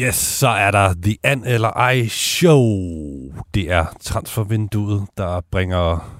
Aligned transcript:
Yes, 0.00 0.14
så 0.14 0.48
er 0.48 0.70
der 0.70 0.94
The 1.02 1.16
An 1.22 1.44
eller 1.44 1.68
Ej 1.68 2.08
Show. 2.08 2.62
Det 3.54 3.70
er 3.70 3.86
transfervinduet, 4.00 5.06
der 5.16 5.40
bringer 5.52 6.16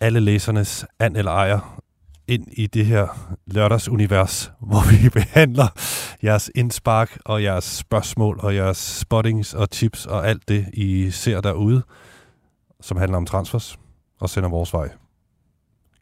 alle 0.00 0.20
læsernes 0.20 0.86
an 0.98 1.16
eller 1.16 1.32
ejer 1.32 1.80
ind 2.28 2.46
i 2.52 2.66
det 2.66 2.86
her 2.86 3.36
lørdagsunivers, 3.46 4.52
hvor 4.68 4.90
vi 4.90 5.08
behandler 5.08 5.68
jeres 6.22 6.50
indspark 6.54 7.18
og 7.24 7.42
jeres 7.42 7.64
spørgsmål 7.64 8.40
og 8.42 8.54
jeres 8.54 8.76
spottings 8.76 9.54
og 9.54 9.70
tips 9.70 10.06
og 10.06 10.28
alt 10.28 10.48
det, 10.48 10.66
I 10.72 11.10
ser 11.10 11.40
derude, 11.40 11.82
som 12.80 12.96
handler 12.96 13.16
om 13.16 13.26
transfers 13.26 13.78
og 14.20 14.30
sender 14.30 14.48
vores 14.48 14.72
vej. 14.72 14.88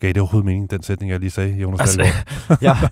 Gav 0.03 0.13
det 0.13 0.21
overhovedet 0.21 0.47
mening, 0.47 0.71
den 0.71 0.83
sætning, 0.83 1.13
jeg 1.13 1.21
lige 1.21 1.31
sagde, 1.31 1.55
Jonas 1.55 1.81
altså, 1.81 2.07
jeg, 2.61 2.89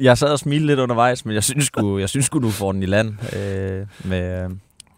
jeg 0.00 0.18
sad 0.18 0.28
og 0.28 0.38
smilte 0.38 0.66
lidt 0.66 0.80
undervejs, 0.80 1.24
men 1.24 1.34
jeg 1.34 1.44
synes 1.44 1.64
sgu, 1.64 1.98
jeg 1.98 2.08
synes 2.08 2.26
sgu 2.26 2.38
du 2.38 2.50
får 2.50 2.72
den 2.72 2.82
i 2.82 2.86
land 2.86 3.08
øh, 3.36 3.86
med, 4.04 4.48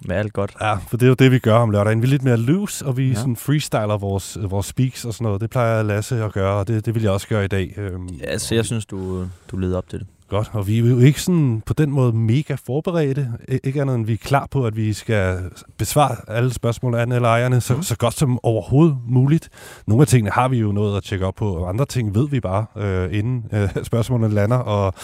med 0.01 0.17
alt 0.17 0.33
godt. 0.33 0.57
Ja, 0.61 0.75
for 0.75 0.97
det 0.97 1.03
er 1.03 1.09
jo 1.09 1.15
det, 1.15 1.33
vi 1.33 1.39
gør 1.39 1.57
om 1.57 1.71
lørdagen. 1.71 2.03
Vi 2.03 2.07
er 2.07 2.11
lidt 2.11 2.23
mere 2.23 2.37
loose, 2.37 2.87
og 2.87 2.97
vi 2.97 3.09
ja. 3.09 3.15
sådan 3.15 3.37
freestyler 3.37 3.99
vores, 3.99 4.39
vores 4.43 4.67
speaks 4.67 5.05
og 5.05 5.15
sådan 5.15 5.25
noget. 5.25 5.41
Det 5.41 5.51
plejer 5.51 5.83
Lasse 5.83 6.25
at 6.25 6.33
gøre, 6.33 6.59
og 6.59 6.69
det, 6.69 6.87
det 6.87 6.95
vil 6.95 7.03
jeg 7.03 7.13
også 7.13 7.29
gøre 7.29 7.45
i 7.45 7.49
dag. 7.49 7.75
Øhm, 7.77 8.07
ja, 8.07 8.39
så 8.39 8.55
jeg 8.55 8.65
synes, 8.65 8.87
du, 8.87 9.27
du 9.51 9.57
leder 9.57 9.79
op 9.79 9.89
til 9.89 9.99
det. 9.99 10.07
Godt, 10.29 10.51
og 10.53 10.67
vi 10.67 10.79
er 10.79 10.83
jo 10.83 10.99
ikke 10.99 11.23
sådan 11.23 11.63
på 11.67 11.73
den 11.73 11.91
måde 11.91 12.13
mega 12.13 12.57
forberedte. 12.67 13.33
Ikke 13.65 13.81
andet 13.81 13.95
end 13.95 14.07
vi 14.07 14.13
er 14.13 14.17
klar 14.17 14.47
på, 14.51 14.67
at 14.67 14.77
vi 14.77 14.93
skal 14.93 15.51
besvare 15.79 16.17
alle 16.29 16.53
spørgsmål 16.53 16.95
af 16.95 17.03
eller 17.03 17.29
ejerne 17.29 17.61
så, 17.61 17.75
mm. 17.77 17.83
så 17.83 17.97
godt 17.97 18.15
som 18.15 18.39
overhovedet 18.43 18.99
muligt. 19.07 19.49
Nogle 19.87 20.03
af 20.03 20.09
tingene 20.09 20.31
har 20.31 20.49
vi 20.49 20.59
jo 20.59 20.73
noget 20.73 20.97
at 20.97 21.03
tjekke 21.03 21.27
op 21.27 21.35
på, 21.35 21.57
og 21.57 21.69
andre 21.69 21.87
ting 21.87 22.15
ved 22.15 22.29
vi 22.29 22.41
bare, 22.41 22.67
øh, 22.77 23.19
inden 23.19 23.45
øh, 23.53 23.69
spørgsmålene 23.85 24.35
lander. 24.35 24.57
Og, 24.57 24.95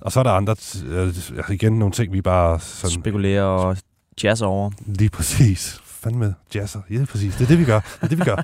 og 0.00 0.12
så 0.12 0.20
er 0.20 0.24
der 0.24 0.30
andre, 0.30 0.56
øh, 0.86 1.14
igen 1.50 1.78
nogle 1.78 1.92
ting, 1.92 2.12
vi 2.12 2.22
bare... 2.22 2.60
Sådan, 2.60 3.00
Spekulerer 3.00 3.44
og 3.44 3.76
jazzer 4.22 4.46
over. 4.46 4.70
Lige 4.86 5.10
præcis 5.10 5.80
fandme 5.84 6.34
jazzer. 6.54 6.80
Ja, 6.90 7.04
præcis. 7.10 7.34
Det 7.34 7.44
er 7.44 7.48
det, 7.48 7.58
vi 7.58 7.64
gør. 7.64 7.80
Det 7.80 8.02
er 8.02 8.08
det, 8.08 8.18
vi 8.18 8.24
gør. 8.24 8.36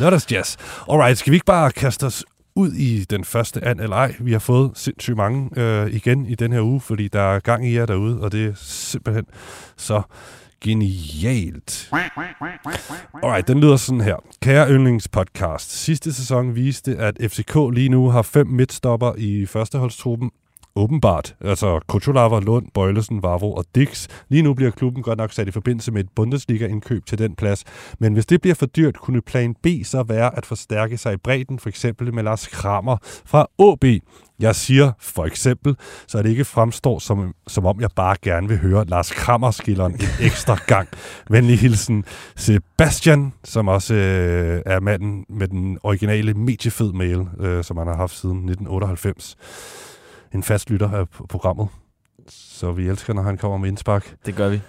Lørdags 0.00 0.32
jazz. 0.32 0.56
Alright, 0.90 1.18
skal 1.18 1.30
vi 1.30 1.36
ikke 1.36 1.46
bare 1.46 1.70
kaste 1.70 2.06
os 2.06 2.24
ud 2.56 2.72
i 2.72 3.04
den 3.04 3.24
første 3.24 3.64
and 3.64 3.80
eller 3.80 3.96
ej. 3.96 4.14
Vi 4.20 4.32
har 4.32 4.38
fået 4.38 4.70
sindssygt 4.74 5.16
mange 5.16 5.50
øh, 5.56 5.94
igen 5.94 6.26
i 6.26 6.34
den 6.34 6.52
her 6.52 6.60
uge, 6.60 6.80
fordi 6.80 7.08
der 7.08 7.20
er 7.20 7.40
gang 7.40 7.68
i 7.68 7.76
jer 7.76 7.86
derude, 7.86 8.20
og 8.20 8.32
det 8.32 8.46
er 8.46 8.52
simpelthen 8.56 9.24
så 9.76 10.02
genialt. 10.60 11.88
Alright, 13.22 13.48
den 13.48 13.60
lyder 13.60 13.76
sådan 13.76 14.00
her. 14.00 14.16
Kære 14.42 14.70
yndlingspodcast. 14.70 15.72
Sidste 15.72 16.12
sæson 16.12 16.54
viste, 16.54 16.96
at 16.96 17.16
FCK 17.20 17.56
lige 17.72 17.88
nu 17.88 18.08
har 18.08 18.22
fem 18.22 18.46
midtstopper 18.46 19.12
i 19.18 19.46
førsteholdstruppen, 19.46 20.30
Åbenbart. 20.76 21.34
Altså 21.40 21.80
Kutulava, 21.88 22.38
Lund, 22.38 22.66
Bøjlesen, 22.74 23.22
Vavro 23.22 23.54
og 23.54 23.64
Dix. 23.74 24.08
Lige 24.28 24.42
nu 24.42 24.54
bliver 24.54 24.70
klubben 24.70 25.02
godt 25.02 25.18
nok 25.18 25.32
sat 25.32 25.48
i 25.48 25.50
forbindelse 25.50 25.92
med 25.92 26.04
et 26.04 26.10
Bundesliga-indkøb 26.16 27.06
til 27.06 27.18
den 27.18 27.34
plads. 27.34 27.64
Men 27.98 28.12
hvis 28.12 28.26
det 28.26 28.40
bliver 28.40 28.54
for 28.54 28.66
dyrt, 28.66 28.96
kunne 28.96 29.22
plan 29.22 29.54
B 29.62 29.66
så 29.84 30.02
være 30.02 30.36
at 30.36 30.46
forstærke 30.46 30.98
sig 30.98 31.14
i 31.14 31.16
bredden, 31.16 31.58
for 31.58 31.68
eksempel 31.68 32.14
med 32.14 32.22
Lars 32.22 32.46
Kramer 32.46 32.96
fra 33.02 33.46
AB. 33.58 34.02
Jeg 34.40 34.56
siger 34.56 34.92
for 35.00 35.24
eksempel, 35.24 35.76
så 36.08 36.22
det 36.22 36.30
ikke 36.30 36.44
fremstår 36.44 36.98
som, 36.98 37.34
som 37.46 37.66
om 37.66 37.80
jeg 37.80 37.90
bare 37.96 38.16
gerne 38.22 38.48
vil 38.48 38.58
høre 38.58 38.84
Lars 38.84 39.10
Krammer-skilleren 39.10 39.92
en 39.92 40.08
ekstra 40.26 40.58
gang. 40.66 40.88
Venlig 41.30 41.58
hilsen 41.58 42.04
Sebastian, 42.36 43.32
som 43.44 43.68
også 43.68 43.94
øh, 43.94 44.62
er 44.66 44.80
manden 44.80 45.24
med 45.28 45.48
den 45.48 45.78
originale 45.82 46.34
mediefed 46.34 46.92
mail, 46.92 47.28
øh, 47.40 47.64
som 47.64 47.76
han 47.76 47.86
har 47.86 47.96
haft 47.96 48.16
siden 48.16 48.36
1998 48.36 49.36
en 50.34 50.42
fast 50.42 50.70
lytter 50.70 50.90
af 50.90 51.08
programmet. 51.08 51.68
Så 52.28 52.72
vi 52.72 52.88
elsker, 52.88 53.14
når 53.14 53.22
han 53.22 53.38
kommer 53.38 53.58
med 53.58 53.68
indspark. 53.68 54.16
Det 54.26 54.34
gør 54.34 54.48
vi. 54.48 54.60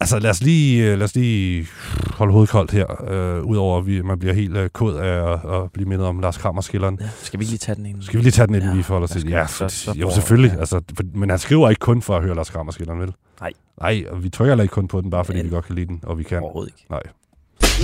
Altså 0.00 0.18
lad 0.18 0.30
os 0.30 0.42
lige, 0.42 0.92
øh, 0.92 0.98
lad 0.98 1.04
os 1.04 1.14
lige 1.14 1.66
holde 2.14 2.32
hovedet 2.32 2.50
koldt 2.50 2.70
her, 2.70 3.10
øh, 3.12 3.44
udover 3.44 3.78
at 3.78 3.86
vi, 3.86 4.02
man 4.02 4.18
bliver 4.18 4.34
helt 4.34 4.56
øh, 4.56 4.68
kod 4.68 4.96
af 4.96 5.32
at, 5.32 5.54
at 5.54 5.72
blive 5.72 5.88
mindet 5.88 6.06
om 6.06 6.20
Lars 6.20 6.36
Krammer-skilleren. 6.36 6.98
Ja, 7.00 7.08
skal 7.22 7.40
vi 7.40 7.44
lige 7.44 7.58
tage 7.58 7.76
den 7.76 7.86
ind? 7.86 8.02
Skal 8.02 8.18
vi 8.18 8.22
lige 8.22 8.32
tage 8.32 8.46
den 8.46 8.54
ind, 8.54 8.64
ja, 8.64 8.74
vi 8.74 8.82
forholder 8.82 9.08
til? 9.08 9.28
Ja, 9.28 9.42
for, 9.42 9.68
så, 9.68 9.68
så 9.68 9.92
jo 9.96 10.10
selvfølgelig. 10.10 10.52
Ja. 10.54 10.60
Altså, 10.60 10.80
for, 10.96 11.02
men 11.14 11.30
han 11.30 11.38
skriver 11.38 11.70
ikke 11.70 11.80
kun 11.80 12.02
for 12.02 12.16
at 12.16 12.22
høre 12.22 12.34
Lars 12.34 12.50
Krammer-skilleren, 12.50 13.00
vel? 13.00 13.12
Nej. 13.40 13.52
Nej, 13.80 14.04
og 14.10 14.24
vi 14.24 14.28
trykker 14.28 14.52
heller 14.52 14.62
ikke 14.62 14.72
kun 14.72 14.88
på 14.88 15.00
den, 15.00 15.10
bare 15.10 15.24
fordi 15.24 15.38
ja. 15.38 15.44
vi 15.44 15.50
godt 15.50 15.64
kan 15.64 15.74
lide 15.74 15.86
den, 15.86 16.00
og 16.02 16.18
vi 16.18 16.22
kan. 16.22 16.42
Overhovedet 16.42 16.72
ikke. 16.78 16.86
Nej. 16.90 17.02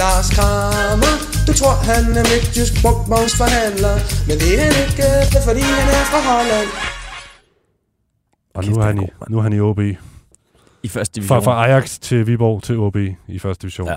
Lars 0.01 0.29
Kramer 0.37 1.15
Du 1.47 1.53
tror 1.61 1.75
han 1.91 2.05
er 2.21 2.25
midtjysk 2.33 2.73
brugtvognsforhandler 2.83 3.97
Men 4.29 4.37
det 4.43 4.51
er 4.55 4.63
han 4.67 4.75
ikke, 4.85 5.07
det 5.31 5.39
er 5.41 5.45
fordi 5.49 5.63
han 5.79 5.87
er 5.99 6.05
fra 6.13 6.21
Holland 6.31 6.69
Og 8.55 8.65
nu 8.65 8.73
er, 8.81 8.85
han 8.91 9.03
i, 9.03 9.07
nu 9.31 9.39
er 9.39 9.43
han 9.43 9.53
i 9.53 9.61
OB. 9.61 9.81
I 10.83 10.89
første 10.89 11.15
division. 11.15 11.29
Fra, 11.29 11.41
fra 11.41 11.67
Ajax 11.67 11.99
til 11.99 12.27
Viborg 12.27 12.63
til 12.63 12.79
OB 12.79 12.97
i 13.29 13.39
første 13.39 13.63
division. 13.63 13.89
Ja. 13.89 13.97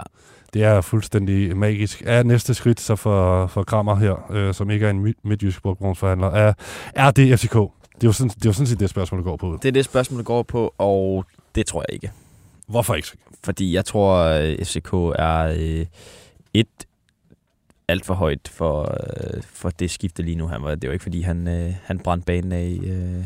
Det 0.54 0.64
er 0.64 0.82
fuldstændig 0.82 1.58
magisk. 1.58 2.04
Er 2.06 2.24
næste 2.24 2.54
skridt 2.54 2.80
så 2.80 2.96
for, 2.96 3.48
for 3.48 3.64
Krammer 3.64 3.96
her, 3.96 4.32
øh, 4.32 4.54
som 4.54 4.70
ikke 4.70 4.86
er 4.86 4.90
en 4.90 5.14
midtjysk 5.24 5.62
brugtvognsforhandler, 5.62 6.28
er, 6.28 6.54
er 6.96 7.12
det 7.12 7.40
FCK? 7.40 7.54
Det 7.54 7.60
er 7.60 7.70
jo 8.04 8.12
sådan, 8.12 8.30
det 8.30 8.46
er 8.46 8.50
jo 8.50 8.54
sådan 8.54 8.68
set 8.68 8.80
det 8.80 8.90
spørgsmål, 8.90 9.20
der 9.20 9.24
går 9.24 9.38
på. 9.38 9.60
Det 9.62 9.68
er 9.68 9.72
det 9.72 9.86
spørgsmål, 9.86 10.18
der 10.18 10.24
går 10.24 10.44
på, 10.44 10.74
og 10.78 11.26
det 11.56 11.66
tror 11.66 11.86
jeg 11.88 11.94
ikke. 11.94 12.12
Hvorfor 12.70 12.96
ikke? 12.96 13.08
Fordi 13.44 13.74
jeg 13.74 13.86
tror, 13.86 14.16
at 14.16 14.68
FCK 14.68 14.94
er 15.16 15.56
øh, 15.58 15.86
et 16.54 16.68
alt 17.88 18.06
for 18.06 18.14
højt 18.14 18.48
for, 18.48 18.82
øh, 18.82 19.42
for 19.44 19.70
det 19.70 19.92
skifte 19.92 20.24
lige 20.24 20.36
nu. 20.36 20.48
Han 20.48 20.64
var, 20.64 20.76
det 20.76 20.88
var 20.88 20.94
ikke, 20.94 21.04
fordi 21.04 21.22
han, 21.22 21.48
øh, 21.48 21.74
han 21.84 22.00
brændte 22.00 22.26
banen 22.26 22.52
af 22.52 22.80
øh, 22.84 23.26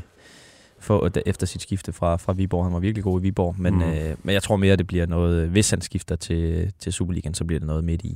for, 0.80 1.12
efter 1.26 1.48
sit 1.48 1.62
skifte 1.62 1.94
fra, 1.94 2.16
fra 2.16 2.34
Viborg. 2.34 2.66
Han 2.66 2.74
var 2.74 2.80
virkelig 2.80 3.04
god 3.04 3.20
i 3.20 3.24
Viborg, 3.24 3.56
men, 3.58 3.74
mm. 3.74 3.82
øh, 3.82 4.16
men 4.24 4.34
jeg 4.34 4.44
tror 4.44 4.56
mere, 4.56 4.76
det 4.76 4.88
bliver 4.88 5.06
noget, 5.06 5.50
hvis 5.50 5.70
han 5.70 5.82
skifter 5.82 6.16
til, 6.16 6.74
til 6.80 6.94
Superligaen, 6.94 7.34
så 7.34 7.46
bliver 7.46 7.60
det 7.60 7.68
noget 7.68 7.84
midt 7.84 8.02
i. 8.02 8.16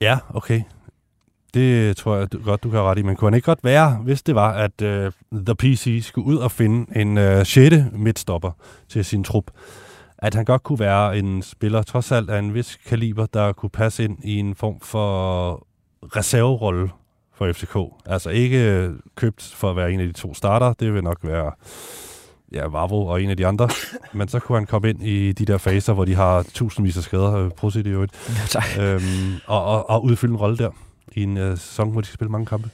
Ja, 0.00 0.18
okay. 0.34 0.62
Det 1.54 1.96
tror 1.96 2.16
jeg 2.16 2.32
du, 2.32 2.38
godt, 2.44 2.62
du 2.62 2.70
kan 2.70 2.80
ret 2.80 2.98
i. 2.98 3.02
Men 3.02 3.16
kunne 3.16 3.26
han 3.26 3.34
ikke 3.34 3.46
godt 3.46 3.64
være, 3.64 3.96
hvis 3.96 4.22
det 4.22 4.34
var, 4.34 4.52
at 4.52 4.82
uh, 4.82 5.12
The 5.44 5.54
PC 5.54 6.00
skulle 6.02 6.26
ud 6.26 6.36
og 6.36 6.50
finde 6.50 7.00
en 7.00 7.18
uh, 7.18 7.46
6. 7.46 7.76
midtstopper 7.92 8.50
til 8.88 9.04
sin 9.04 9.24
trup? 9.24 9.50
At 10.18 10.34
han 10.34 10.44
godt 10.44 10.62
kunne 10.62 10.78
være 10.78 11.18
en 11.18 11.42
spiller, 11.42 11.82
trods 11.82 12.12
alt 12.12 12.30
af 12.30 12.38
en 12.38 12.54
vis 12.54 12.78
kaliber, 12.86 13.26
der 13.26 13.52
kunne 13.52 13.70
passe 13.70 14.04
ind 14.04 14.18
i 14.24 14.38
en 14.38 14.54
form 14.54 14.80
for 14.80 15.66
reserverolle 16.02 16.90
for 17.34 17.52
FCK. 17.52 17.76
Altså 18.06 18.30
ikke 18.30 18.90
købt 19.16 19.52
for 19.56 19.70
at 19.70 19.76
være 19.76 19.92
en 19.92 20.00
af 20.00 20.06
de 20.06 20.12
to 20.12 20.34
starter, 20.34 20.72
det 20.72 20.94
vil 20.94 21.04
nok 21.04 21.18
være 21.22 21.52
ja, 22.52 22.66
Vavro 22.66 23.06
og 23.06 23.22
en 23.22 23.30
af 23.30 23.36
de 23.36 23.46
andre. 23.46 23.68
Men 24.12 24.28
så 24.28 24.38
kunne 24.38 24.58
han 24.58 24.66
komme 24.66 24.90
ind 24.90 25.02
i 25.02 25.32
de 25.32 25.44
der 25.44 25.58
faser, 25.58 25.92
hvor 25.92 26.04
de 26.04 26.14
har 26.14 26.42
tusindvis 26.42 26.96
af 26.96 27.02
skader. 27.02 27.34
Øh, 27.34 27.50
Prosit 27.50 27.86
i 27.86 27.90
øvrigt. 27.90 28.12
Ja, 28.54 28.94
øhm, 28.94 29.02
og, 29.46 29.64
og, 29.64 29.90
og 29.90 30.04
udfylde 30.04 30.32
en 30.32 30.36
rolle 30.36 30.56
der 30.56 30.70
i 31.12 31.22
en 31.22 31.36
uh, 31.36 31.58
sæson, 31.58 31.90
hvor 31.90 32.00
de 32.00 32.06
skal 32.06 32.14
spille 32.14 32.30
mange 32.30 32.46
kampe. 32.46 32.70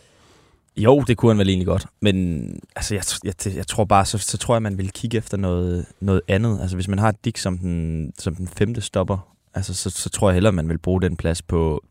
Jo, 0.77 1.05
det 1.07 1.17
kunne 1.17 1.31
han 1.31 1.39
vel 1.39 1.49
egentlig 1.49 1.67
godt. 1.67 1.87
Men 2.01 2.47
altså, 2.77 2.95
jeg, 2.95 3.05
jeg, 3.25 3.57
jeg 3.57 3.67
tror 3.67 3.85
bare, 3.85 4.05
så, 4.05 4.19
så 4.19 4.39
tror 4.39 4.55
jeg, 4.55 4.63
man 4.63 4.79
vil 4.79 4.91
kigge 4.91 5.19
efter 5.19 5.37
noget, 5.37 5.87
noget 6.01 6.21
andet. 6.29 6.61
Altså, 6.61 6.77
hvis 6.77 6.89
man 6.89 6.99
har 6.99 7.15
Dick 7.25 7.37
som 7.37 7.59
den, 7.59 8.13
som 8.19 8.35
den 8.35 8.49
femte 8.49 8.81
stopper, 8.81 9.35
altså, 9.55 9.75
så, 9.75 9.91
så 9.91 10.11
tror 10.11 10.29
jeg 10.29 10.35
hellere, 10.35 10.53
man 10.53 10.69
vil 10.69 10.79
bruge 10.79 11.03
den 11.03 11.17
plads 11.17 11.43
på, 11.43 11.85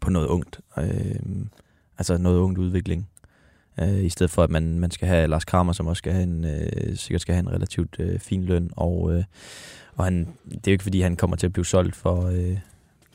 på 0.00 0.10
noget 0.10 0.26
ungt. 0.26 0.60
Øh, 0.78 1.16
altså 1.98 2.18
noget 2.18 2.38
ungt 2.38 2.58
udvikling. 2.58 3.08
Øh, 3.80 4.04
I 4.04 4.08
stedet 4.08 4.30
for, 4.30 4.42
at 4.42 4.50
man, 4.50 4.78
man 4.78 4.90
skal 4.90 5.08
have 5.08 5.26
Lars 5.26 5.44
Kramer, 5.44 5.72
som 5.72 5.86
også 5.86 5.98
skal 5.98 6.12
have 6.12 6.22
en, 6.22 6.44
øh, 6.44 6.96
sikkert 6.96 7.20
skal 7.20 7.34
have 7.34 7.42
en 7.42 7.52
relativt 7.52 7.96
øh, 7.98 8.20
fin 8.20 8.44
løn. 8.44 8.70
Og, 8.76 9.12
øh, 9.14 9.24
og 9.94 10.04
han, 10.04 10.28
det 10.44 10.56
er 10.56 10.60
jo 10.66 10.72
ikke, 10.72 10.84
fordi 10.84 11.00
han 11.00 11.16
kommer 11.16 11.36
til 11.36 11.46
at 11.46 11.52
blive 11.52 11.66
solgt 11.66 11.96
for... 11.96 12.26
Øh, 12.26 12.58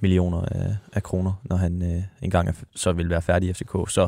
millioner 0.03 0.41
af, 0.41 0.75
af 0.93 1.03
kroner, 1.03 1.33
når 1.43 1.55
han 1.55 1.81
øh, 1.81 2.03
engang 2.21 2.47
er, 2.49 2.53
så 2.75 2.91
vil 2.91 3.09
være 3.09 3.21
færdig 3.21 3.49
i 3.49 3.53
FCK. 3.53 3.73
Så 3.89 4.07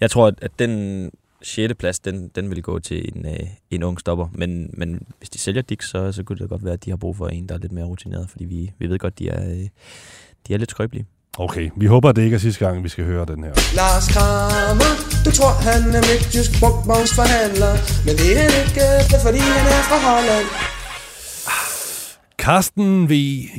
jeg 0.00 0.10
tror, 0.10 0.26
at, 0.26 0.34
at 0.42 0.50
den 0.58 1.10
6. 1.42 1.74
plads, 1.78 1.98
den, 1.98 2.30
den 2.34 2.50
vil 2.50 2.62
gå 2.62 2.78
til 2.78 3.08
en, 3.08 3.26
øh, 3.26 3.46
en 3.70 3.82
ung 3.82 4.00
stopper. 4.00 4.28
Men, 4.32 4.70
men 4.72 4.88
hvis 5.18 5.30
de 5.30 5.38
sælger 5.38 5.62
Dix, 5.62 5.84
så, 5.84 6.12
så 6.12 6.22
kunne 6.22 6.38
det 6.38 6.48
godt 6.48 6.64
være, 6.64 6.72
at 6.72 6.84
de 6.84 6.90
har 6.90 6.96
brug 6.96 7.16
for 7.16 7.28
en, 7.28 7.48
der 7.48 7.54
er 7.54 7.58
lidt 7.58 7.72
mere 7.72 7.84
rutineret, 7.84 8.30
fordi 8.30 8.44
vi, 8.44 8.72
vi 8.78 8.86
ved 8.88 8.98
godt, 8.98 9.18
de 9.18 9.28
er, 9.28 9.50
øh, 9.50 9.68
de 10.46 10.54
er 10.54 10.58
lidt 10.58 10.70
skrøbelige. 10.70 11.06
Okay, 11.38 11.70
vi 11.76 11.86
håber, 11.86 12.12
det 12.12 12.22
ikke 12.22 12.34
er 12.34 12.38
sidste 12.38 12.66
gang, 12.66 12.84
vi 12.84 12.88
skal 12.88 13.04
høre 13.04 13.24
den 13.32 13.44
her. 13.44 13.52
Lars 13.80 14.06
Kramer, 14.14 14.92
du 15.24 15.30
tror, 15.38 15.52
han 15.68 15.82
er 15.98 16.02
midtjysk 16.10 16.50
brugtvognsforhandler, 16.60 17.72
men 18.06 18.14
det 18.20 18.28
er 18.34 18.38
han 18.44 18.52
ikke, 18.62 18.86
det 19.08 19.16
er 19.18 19.22
fordi 19.26 19.40
han 19.56 19.66
er 19.76 19.82
fra 19.88 19.98
Holland. 20.08 20.46
Carsten 22.40 23.10
V. 23.10 23.12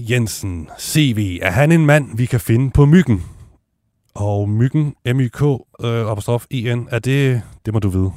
Jensen, 0.10 0.70
CV, 0.80 1.40
er 1.42 1.52
han 1.52 1.72
en 1.72 1.86
mand, 1.86 2.18
vi 2.18 2.26
kan 2.26 2.40
finde 2.40 2.72
på 2.72 2.86
Myggen? 2.86 3.24
Og 4.16 4.50
Myggen, 4.50 4.94
M-Y-K, 5.06 5.42
øh, 5.42 6.12
apostrof 6.12 6.46
E-N, 6.52 6.88
er 6.92 7.00
det, 7.00 7.42
det 7.66 7.74
må 7.74 7.80
du 7.80 7.90
vide. 7.90 8.12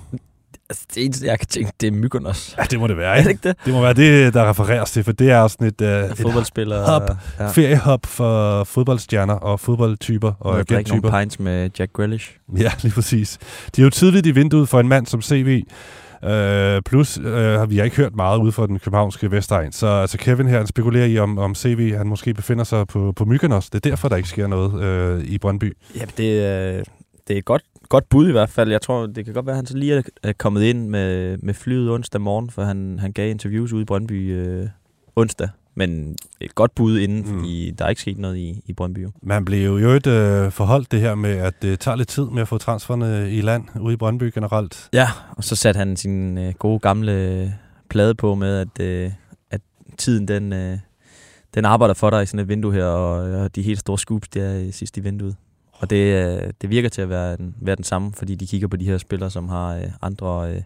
Altså, 0.71 0.85
det 0.95 1.05
eneste, 1.05 1.27
jeg 1.27 1.39
kan 1.39 1.49
tænke, 1.49 1.73
det 1.81 1.87
er 1.87 1.91
Myggen 1.91 2.27
også. 2.27 2.55
Ja, 2.59 2.63
det 2.63 2.81
må 2.81 2.87
det 2.87 2.97
være, 2.97 3.19
ikke? 3.19 3.21
Er 3.21 3.23
det 3.23 3.31
ikke 3.31 3.49
det? 3.49 3.57
Det 3.65 3.75
må 3.75 3.81
være 3.81 3.95
det, 3.95 4.35
der 4.35 4.51
refereres 4.51 4.91
til, 4.91 5.05
for 5.05 5.13
det 5.13 5.31
er 5.31 5.49
sådan 5.49 5.67
et, 5.67 5.81
uh, 5.81 6.11
et 6.11 6.19
fodboldspiller, 6.19 6.87
hop, 6.87 7.11
ja. 7.39 7.49
feriehop 7.49 8.07
for 8.07 8.65
fodboldstjerner 8.65 9.35
og 9.35 9.61
fodboldtyper 9.61 10.33
og 10.41 10.61
agenttyper. 10.61 11.01
nogle 11.01 11.19
pints 11.19 11.41
med 11.41 11.71
Jack 11.79 11.93
Grealish. 11.93 12.31
Ja, 12.57 12.73
lige 12.83 12.93
præcis. 12.93 13.39
De 13.77 13.81
er 13.81 13.85
jo 13.85 13.91
tidligt 13.91 14.27
i 14.27 14.31
vinduet 14.31 14.69
for 14.69 14.81
en 14.81 14.89
mand 14.89 15.07
som 15.07 15.23
CV, 15.23 15.63
Øh, 16.25 16.83
plus, 16.83 17.19
øh, 17.19 17.25
har 17.35 17.67
vi 17.67 17.77
har 17.77 17.85
ikke 17.85 17.97
hørt 17.97 18.15
meget 18.17 18.39
ude 18.39 18.53
fra 18.53 18.67
den 18.67 18.79
københavnske 18.79 19.31
Vestegn. 19.31 19.73
Så 19.73 19.87
altså, 19.87 20.19
Kevin 20.19 20.47
her 20.49 20.57
han 20.59 20.67
spekulerer 20.67 21.07
i, 21.07 21.19
om, 21.19 21.39
om 21.39 21.55
CV 21.55 21.95
han 21.97 22.07
måske 22.07 22.35
befinder 22.35 22.65
sig 22.65 22.87
på, 22.87 23.13
på 23.17 23.25
Mykonos. 23.25 23.71
Det 23.71 23.87
er 23.87 23.91
derfor, 23.91 24.09
der 24.09 24.17
ikke 24.17 24.29
sker 24.29 24.47
noget 24.47 24.83
øh, 24.83 25.25
i 25.25 25.39
Brøndby. 25.39 25.77
Ja, 25.97 26.05
det, 26.17 26.25
øh, 26.79 26.85
det 27.29 27.35
er 27.35 27.39
et 27.39 27.45
godt, 27.45 27.63
godt 27.89 28.09
bud 28.09 28.29
i 28.29 28.33
hvert 28.33 28.51
fald. 28.51 28.71
Jeg 28.71 28.83
tror, 28.83 29.07
det 29.07 29.25
kan 29.25 29.35
godt 29.35 29.47
være, 29.47 29.53
at 29.53 29.59
han 29.59 29.67
så 29.67 29.77
lige 29.77 29.95
er- 29.97 30.03
er 30.23 30.33
kommet 30.33 30.63
ind 30.63 30.89
med, 30.89 31.39
med 31.39 31.55
flyet 31.55 31.91
onsdag 31.91 32.21
morgen, 32.21 32.51
for 32.51 32.63
han, 32.63 32.99
han 33.01 33.13
gav 33.13 33.31
interviews 33.31 33.73
ude 33.73 33.83
i 33.83 33.85
Brøndby 33.85 34.33
øh, 34.35 34.67
onsdag. 35.17 35.49
Men 35.77 36.17
et 36.41 36.55
godt 36.55 36.75
bud 36.75 36.99
inden, 36.99 37.19
Mm. 37.19 37.39
fordi 37.39 37.71
der 37.79 37.85
er 37.85 37.89
ikke 37.89 38.01
sket 38.01 38.19
noget 38.19 38.37
i, 38.37 38.63
i 38.67 38.73
Brøndby. 38.73 39.03
Jo. 39.03 39.11
Man 39.23 39.45
blev 39.45 39.79
jo 39.79 39.89
et 39.89 40.07
øh, 40.07 40.51
forholdt 40.53 40.93
det 40.93 41.01
her 41.01 41.15
med, 41.15 41.31
at 41.31 41.63
det 41.63 41.81
tager 41.81 41.97
lidt 41.97 42.09
tid 42.09 42.25
med 42.25 42.43
at 42.43 42.49
få 42.49 42.59
transferne 42.59 43.31
i 43.33 43.41
land 43.41 43.65
ude 43.81 43.95
i 43.95 43.97
Brøndby 43.97 44.31
generelt. 44.35 44.89
Ja, 44.93 45.09
og 45.37 45.45
så 45.45 45.57
satte 45.57 45.79
han 45.79 45.97
sin 45.97 46.39
øh, 46.39 46.55
gode 46.59 46.79
gamle 46.79 47.55
plade 47.91 48.15
på 48.15 48.35
med, 48.35 48.57
at, 48.59 48.81
øh, 48.87 49.11
at 49.51 49.61
tiden 49.99 50.29
den, 50.29 50.53
øh, 50.53 50.79
den 51.55 51.65
arbejder 51.65 51.95
for 51.95 52.11
dig 52.11 52.23
i 52.23 52.27
sådan 52.27 52.41
et 52.41 52.49
vindue 52.49 52.73
her, 52.73 52.85
og, 52.85 53.41
og 53.41 53.57
de 53.57 53.63
helt 53.63 53.81
store 53.81 53.99
scoops, 53.99 54.29
er 54.37 54.61
øh, 54.61 54.73
sidst 54.73 54.97
i 54.97 55.01
vinduet. 55.01 55.37
Og 55.73 55.91
det, 55.91 55.97
øh, 56.27 56.53
det 56.63 56.71
virker 56.71 56.89
til 56.89 57.03
at 57.03 57.09
være, 57.09 57.37
den, 57.37 57.55
være 57.61 57.77
den 57.77 57.85
samme, 57.85 58.13
fordi 58.13 58.35
de 58.35 58.47
kigger 58.47 58.69
på 58.69 58.77
de 58.77 58.85
her 58.85 58.99
spillere, 58.99 59.31
som 59.31 59.49
har 59.49 59.75
øh, 59.77 59.83
andre, 60.03 60.51
øh, 60.55 60.61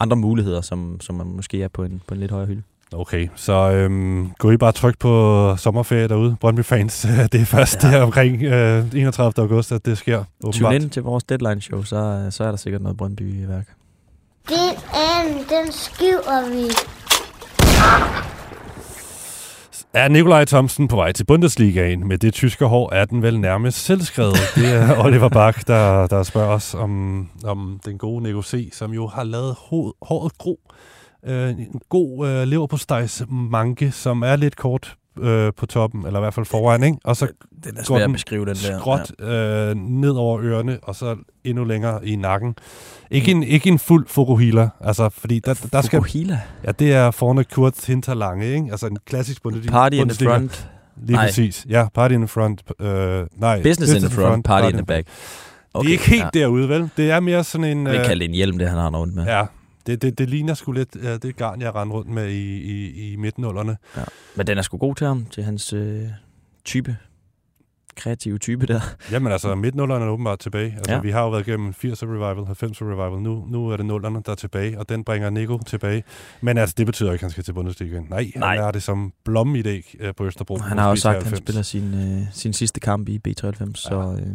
andre 0.00 0.16
muligheder, 0.16 0.60
som, 0.60 1.00
som 1.00 1.14
man 1.14 1.26
måske 1.26 1.62
er 1.62 1.68
på 1.68 1.84
en, 1.84 2.02
på 2.08 2.14
en 2.14 2.20
lidt 2.20 2.30
højere 2.30 2.46
hylde. 2.46 2.62
Okay, 2.92 3.28
så 3.34 3.52
øhm, 3.70 4.30
gå 4.38 4.50
I 4.50 4.56
bare 4.56 4.72
tryk 4.72 4.98
på 4.98 5.54
sommerferie 5.56 6.08
derude, 6.08 6.36
Brøndby-fans. 6.40 7.06
Det 7.32 7.40
er 7.40 7.44
først 7.44 7.82
Ja. 7.84 7.90
der 7.90 8.02
omkring 8.02 8.42
øh, 8.42 8.84
31. 8.94 9.32
august, 9.38 9.72
at 9.72 9.86
det 9.86 9.98
sker, 9.98 10.24
åbenbart. 10.44 10.54
Tune 10.72 10.74
ind 10.76 10.90
til 10.90 11.02
vores 11.02 11.24
deadline 11.24 11.60
show, 11.60 11.82
så, 11.82 12.26
så 12.30 12.44
er 12.44 12.48
der 12.50 12.56
sikkert 12.56 12.82
noget 12.82 12.96
Brøndby 12.96 13.44
i 13.44 13.48
værk. 13.48 13.66
Den 15.50 15.72
skriver 15.72 16.50
vi. 16.50 16.70
Er 19.94 20.08
Nikolaj 20.08 20.44
Thomsen 20.44 20.88
på 20.88 20.96
vej 20.96 21.12
til 21.12 21.24
Bundesligaen? 21.24 22.08
Med 22.08 22.18
det 22.18 22.34
tyske 22.34 22.64
hår 22.64 22.92
er 22.92 23.04
den 23.04 23.22
vel 23.22 23.40
nærmest 23.40 23.84
selvskrevet. 23.84 24.36
Det 24.54 24.72
er 24.74 24.98
Oliver 25.04 25.28
Bak, 25.28 25.66
der, 25.66 26.06
der 26.06 26.22
spørger 26.22 26.48
os 26.54 26.74
om, 26.74 27.28
om 27.44 27.80
den 27.84 27.98
gode 27.98 28.22
Nico 28.22 28.42
C., 28.42 28.68
som 28.72 28.92
jo 28.92 29.06
har 29.06 29.24
lavet 29.24 29.56
håret 30.02 30.38
gro. 30.38 30.60
Øh, 31.26 31.48
en 31.50 31.80
god 31.88 32.28
øh, 32.28 32.42
leverpostejs 32.48 33.22
manke, 33.30 33.90
som 33.90 34.22
er 34.22 34.36
lidt 34.36 34.56
kort 34.56 34.96
øh, 35.20 35.52
på 35.56 35.66
toppen, 35.66 36.06
eller 36.06 36.20
i 36.20 36.22
hvert 36.22 36.34
fald 36.34 36.46
foran, 36.46 36.82
ikke? 36.82 36.98
Og 37.04 37.16
så 37.16 37.26
Den 37.64 37.76
er 37.76 37.76
Går 37.76 37.82
svær 37.84 37.96
at 37.96 38.02
den 38.02 38.12
beskrive, 38.12 38.40
den 38.46 38.54
der. 38.54 38.78
skråt 38.78 39.12
øh, 39.20 39.76
ned 39.76 40.10
over 40.10 40.40
ørerne, 40.42 40.78
og 40.82 40.94
så 40.94 41.16
endnu 41.44 41.64
længere 41.64 42.06
i 42.06 42.16
nakken. 42.16 42.54
Ikke 43.10 43.30
en, 43.30 43.42
ikke 43.42 43.68
en 43.68 43.78
fuld 43.78 44.06
Fukuhila, 44.08 44.68
altså, 44.80 45.08
fordi 45.08 45.38
der, 45.38 45.68
der 45.72 45.80
skal... 45.80 45.98
Fukuhila. 45.98 46.40
Ja, 46.64 46.72
det 46.72 46.92
er 46.92 47.10
forne 47.10 47.44
Kurt 47.44 47.86
Hinterlange, 47.86 48.46
ikke? 48.46 48.68
Altså 48.70 48.86
en 48.86 48.98
klassisk 49.06 49.42
Bundesliga. 49.42 49.72
Party 49.72 49.96
in 49.96 50.08
the 50.08 50.26
front, 50.26 50.68
Lige 51.02 51.16
Nej. 51.16 51.26
præcis. 51.26 51.66
Ja, 51.68 51.86
party 51.94 52.14
in 52.14 52.20
the 52.20 52.28
front. 52.28 52.62
Øh, 52.80 53.26
nej, 53.36 53.62
business 53.62 53.94
in 53.94 54.00
the 54.00 54.10
front, 54.10 54.44
party 54.44 54.68
in 54.68 54.72
the 54.76 54.86
back. 54.86 55.08
Okay, 55.74 55.84
det 55.84 55.88
er 55.88 55.92
ikke 55.92 56.10
helt 56.10 56.24
ja. 56.34 56.40
derude, 56.40 56.68
vel? 56.68 56.90
Det 56.96 57.10
er 57.10 57.20
mere 57.20 57.44
sådan 57.44 57.64
en... 57.78 57.86
Vi 57.86 57.96
øh, 57.96 58.04
det 58.08 58.22
en 58.22 58.30
hjelm, 58.30 58.58
det 58.58 58.68
han 58.68 58.78
har 58.78 58.90
rundt 58.90 59.14
med. 59.14 59.24
Ja, 59.24 59.44
det, 59.86 60.02
det, 60.02 60.18
det 60.18 60.30
ligner 60.30 60.54
sgu 60.54 60.72
lidt 60.72 60.96
øh, 60.96 61.18
det 61.22 61.36
garn, 61.36 61.60
jeg 61.60 61.74
rendte 61.74 61.96
rundt 61.96 62.10
med 62.10 62.28
i, 62.28 62.56
i, 62.62 63.12
i 63.12 63.16
midtenålerne. 63.16 63.76
Men 64.36 64.46
den 64.46 64.58
er 64.58 64.62
sgu 64.62 64.76
god 64.76 64.94
til 64.94 65.06
ham, 65.06 65.26
til 65.26 65.42
hans 65.44 65.72
øh, 65.72 66.02
type. 66.64 66.96
Kreative 67.96 68.38
type 68.38 68.66
der. 68.66 68.80
Jamen 69.12 69.32
altså, 69.32 69.54
midtenålerne 69.54 70.04
er 70.04 70.08
åbenbart 70.08 70.38
tilbage. 70.38 70.64
Altså, 70.76 70.82
Ja. 70.92 70.94
ja. 70.94 71.00
vi 71.02 71.10
har 71.10 71.22
jo 71.22 71.30
været 71.30 71.46
igennem 71.48 71.68
80'er 71.68 72.02
revival, 72.06 72.44
90'er 72.44 72.84
revival. 72.84 73.22
Nu, 73.22 73.44
nu 73.48 73.68
er 73.68 73.76
det 73.76 73.86
nullerne, 73.86 74.22
der 74.26 74.32
er 74.32 74.36
tilbage, 74.36 74.78
og 74.78 74.88
den 74.88 75.04
bringer 75.04 75.30
Nico 75.30 75.58
tilbage. 75.66 76.04
Men 76.40 76.58
altså, 76.58 76.74
det 76.78 76.86
betyder 76.86 77.12
ikke, 77.12 77.18
at 77.20 77.20
han 77.22 77.30
skal 77.30 77.44
til 77.44 77.52
Bundesligaen. 77.52 78.06
Nej, 78.10 78.30
Nej. 78.36 78.56
han 78.56 78.64
er 78.64 78.70
det 78.70 78.82
som 78.82 79.12
blomme 79.24 79.58
i 79.58 79.82
øh, 80.00 80.14
på 80.14 80.24
Østerbro. 80.26 80.58
Han 80.58 80.78
har 80.78 80.84
jo 80.84 80.90
hos 80.90 81.00
sagt, 81.00 81.16
at 81.16 81.24
han 81.24 81.32
B93. 81.32 81.36
spiller 81.36 81.62
sin, 81.62 81.94
øh, 81.94 82.22
sin 82.32 82.52
sidste 82.52 82.80
kamp 82.80 83.08
i 83.08 83.20
B93, 83.28 83.74
så 83.74 84.18
øh, 84.20 84.26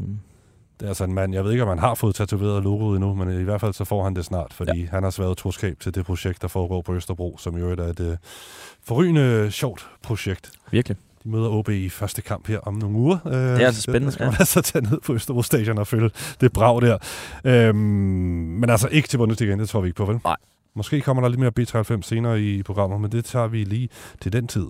Det 0.82 0.88
er 0.88 0.90
altså 0.90 1.04
en 1.04 1.14
mand, 1.14 1.34
jeg 1.34 1.44
ved 1.44 1.52
ikke, 1.52 1.64
om 1.64 1.70
han 1.70 1.80
har 1.80 1.96
fået 1.96 2.16
tatoveret 2.16 2.64
logoet 2.64 2.96
endnu, 2.96 3.14
men 3.14 3.42
i 3.42 3.44
hvert 3.44 3.62
fald 3.62 3.74
så 3.74 3.84
får 3.86 4.04
han 4.04 4.16
det 4.16 4.26
snart, 4.26 4.54
fordi 4.54 4.80
ja. 4.80 4.88
han 4.92 5.04
har 5.04 5.10
sværet 5.10 5.38
troskab 5.38 5.80
til 5.80 5.96
det 5.96 6.06
projekt, 6.06 6.42
der 6.42 6.48
foregår 6.48 6.82
på 6.82 6.94
Østerbro, 6.94 7.38
som 7.40 7.58
jo 7.58 7.72
er 7.72 7.76
et 7.84 8.00
øh, 8.00 8.18
forrygende 8.84 9.52
sjovt 9.52 9.90
projekt. 10.04 10.52
virkelig. 10.72 10.98
De 11.24 11.30
møder 11.30 11.50
OB 11.50 11.70
i 11.70 11.90
første 11.90 12.22
kamp 12.22 12.48
her 12.48 12.60
om 12.60 12.74
nogle 12.74 12.98
uger. 12.98 13.18
Øh, 13.26 13.34
er 13.34 13.66
altså 13.66 13.82
spændende, 13.82 14.06
Der 14.06 14.12
skal 14.12 14.26
man 14.26 14.34
ja. 14.34 14.40
altså 14.40 14.62
tage 14.62 14.86
ned 14.86 15.00
på 15.06 15.14
Østerbro 15.14 15.42
Stadion 15.42 15.78
og 15.78 15.88
følge 15.88 16.10
det 16.42 16.54
brag 16.54 16.82
der. 16.82 16.98
Øhm, 17.44 17.76
men 17.76 18.70
altså 18.70 18.88
ikke 18.88 19.08
til 19.08 19.18
Bundesligaen, 19.18 19.60
det 19.60 19.70
tror 19.70 19.82
vi 19.82 19.88
ikke 19.88 19.98
på, 19.98 20.06
vel? 20.06 20.20
Nej. 20.24 20.36
Måske 20.74 21.02
kommer 21.02 21.22
der 21.22 21.30
lidt 21.30 21.40
mere 21.40 21.52
B93 21.60 22.02
senere 22.02 22.42
i 22.42 22.64
programmet, 22.64 23.02
men 23.02 23.12
det 23.12 23.26
tager 23.26 23.48
vi 23.48 23.64
lige 23.64 23.90
til 24.22 24.34
den 24.34 24.48
tid. 24.48 24.66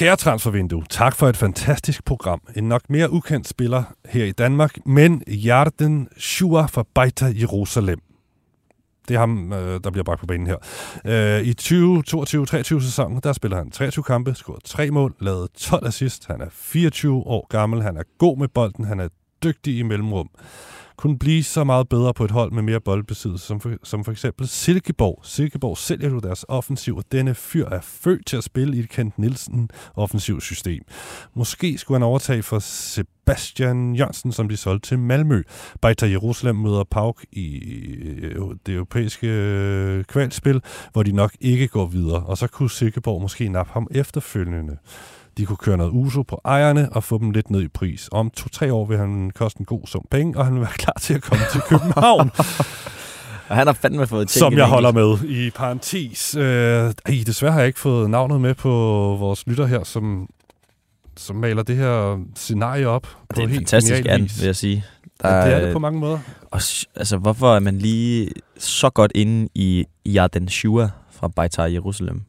Kære 0.00 0.16
transfervindue, 0.16 0.84
tak 0.90 1.16
for 1.16 1.28
et 1.28 1.36
fantastisk 1.36 2.04
program. 2.04 2.40
En 2.56 2.64
nok 2.64 2.90
mere 2.90 3.12
ukendt 3.12 3.48
spiller 3.48 3.82
her 4.08 4.24
i 4.24 4.32
Danmark, 4.32 4.86
men 4.86 5.22
Jarden 5.26 6.08
Shua 6.18 6.66
fra 6.66 6.84
Beitar 6.94 7.32
Jerusalem. 7.40 7.98
Det 9.08 9.14
er 9.14 9.18
ham, 9.18 9.52
øh, 9.52 9.80
der 9.84 9.90
bliver 9.90 10.04
bragt 10.04 10.20
på 10.20 10.26
banen 10.26 10.46
her. 10.46 10.56
Øh, 11.04 11.42
I 11.42 11.54
2022-23 11.60 12.62
sæsonen, 12.62 13.20
der 13.24 13.32
spiller 13.32 13.56
han 13.56 13.70
23 13.70 14.02
kampe, 14.02 14.34
scoret 14.34 14.64
3 14.64 14.90
mål, 14.90 15.14
lavet 15.20 15.50
12 15.52 15.86
assist. 15.86 16.26
Han 16.26 16.40
er 16.40 16.48
24 16.50 17.14
år 17.14 17.46
gammel, 17.48 17.82
han 17.82 17.96
er 17.96 18.02
god 18.18 18.38
med 18.38 18.48
bolden, 18.48 18.84
han 18.84 19.00
er 19.00 19.08
dygtig 19.44 19.78
i 19.78 19.82
mellemrum. 19.82 20.30
Kunne 21.00 21.18
blive 21.18 21.42
så 21.44 21.64
meget 21.64 21.88
bedre 21.88 22.14
på 22.14 22.24
et 22.24 22.30
hold 22.30 22.52
med 22.52 22.62
mere 22.62 22.80
boldbesiddelse, 22.80 23.46
som 23.46 23.60
for, 23.60 23.72
som 23.82 24.04
for 24.04 24.12
eksempel 24.12 24.48
Silkeborg. 24.48 25.20
Silkeborg 25.22 25.78
sælger 25.78 26.08
du 26.08 26.18
deres 26.18 26.44
offensiv, 26.48 26.96
og 26.96 27.04
denne 27.12 27.34
fyr 27.34 27.66
er 27.66 27.80
født 27.80 28.26
til 28.26 28.36
at 28.36 28.44
spille 28.44 28.76
i 28.76 28.80
et 28.80 28.88
Kent 28.88 29.18
Nielsen 29.18 29.70
offensivt 29.94 30.42
system. 30.42 30.82
Måske 31.34 31.78
skulle 31.78 31.96
han 31.98 32.02
overtage 32.02 32.42
for 32.42 32.58
Sebastian 32.58 33.94
Jørgensen, 33.94 34.32
som 34.32 34.48
de 34.48 34.56
solgte 34.56 34.88
til 34.88 34.98
Malmø. 34.98 35.42
Beitar 35.82 36.06
Jerusalem 36.06 36.56
møder 36.56 36.84
Pauk 36.84 37.24
i 37.32 37.58
øh, 38.22 38.40
det 38.66 38.74
europæiske 38.74 39.26
øh, 39.26 40.04
kvalspil, 40.04 40.62
hvor 40.92 41.02
de 41.02 41.12
nok 41.12 41.32
ikke 41.40 41.68
går 41.68 41.86
videre, 41.86 42.22
og 42.26 42.38
så 42.38 42.46
kunne 42.46 42.70
Silkeborg 42.70 43.22
måske 43.22 43.48
nappe 43.48 43.72
ham 43.72 43.86
efterfølgende. 43.90 44.76
De 45.40 45.46
kunne 45.46 45.56
køre 45.56 45.76
noget 45.76 45.90
uso 45.90 46.22
på 46.22 46.40
ejerne 46.44 46.92
og 46.92 47.04
få 47.04 47.18
dem 47.18 47.30
lidt 47.30 47.50
ned 47.50 47.62
i 47.62 47.68
pris. 47.68 48.08
Om 48.12 48.30
to-tre 48.30 48.72
år 48.72 48.86
vil 48.86 48.98
han 48.98 49.30
koste 49.34 49.60
en 49.60 49.66
god 49.66 49.86
sum 49.86 50.04
penge, 50.10 50.38
og 50.38 50.44
han 50.44 50.54
vil 50.54 50.60
være 50.60 50.72
klar 50.72 50.96
til 51.00 51.14
at 51.14 51.22
komme 51.22 51.44
til 51.52 51.60
København, 51.60 52.30
Og 53.50 53.56
han 53.56 53.66
har 53.66 53.74
fandme 53.74 54.06
fået 54.06 54.28
ting 54.28 54.38
som 54.38 54.52
jeg 54.52 54.66
holder 54.66 54.92
med 54.92 55.18
i 55.28 55.50
parentes. 55.50 56.34
Øh, 56.34 56.44
ej, 56.44 56.92
desværre 57.26 57.52
har 57.52 57.60
jeg 57.60 57.66
ikke 57.66 57.80
fået 57.80 58.10
navnet 58.10 58.40
med 58.40 58.54
på 58.54 58.70
vores 59.18 59.46
lytter 59.46 59.66
her, 59.66 59.84
som, 59.84 60.28
som 61.16 61.36
maler 61.36 61.62
det 61.62 61.76
her 61.76 62.24
scenarie 62.36 62.88
op. 62.88 63.02
Det 63.02 63.36
på 63.36 63.42
er 63.42 63.48
fantastisk 63.48 64.02
an, 64.08 64.20
vil 64.20 64.44
jeg 64.44 64.56
sige. 64.56 64.84
Der 65.22 65.34
Ja, 65.34 65.46
det 65.46 65.54
er 65.54 65.64
det 65.64 65.72
på 65.72 65.78
mange 65.78 66.00
måder. 66.00 66.18
Og, 66.50 66.60
altså, 66.96 67.16
hvorfor 67.16 67.54
er 67.54 67.60
man 67.60 67.78
lige 67.78 68.30
så 68.58 68.90
godt 68.90 69.12
inde 69.14 69.48
i 69.54 69.84
Yarden 70.06 70.48
Shua 70.48 70.90
fra 71.10 71.28
Beitar 71.28 71.66
Jerusalem? 71.66 72.22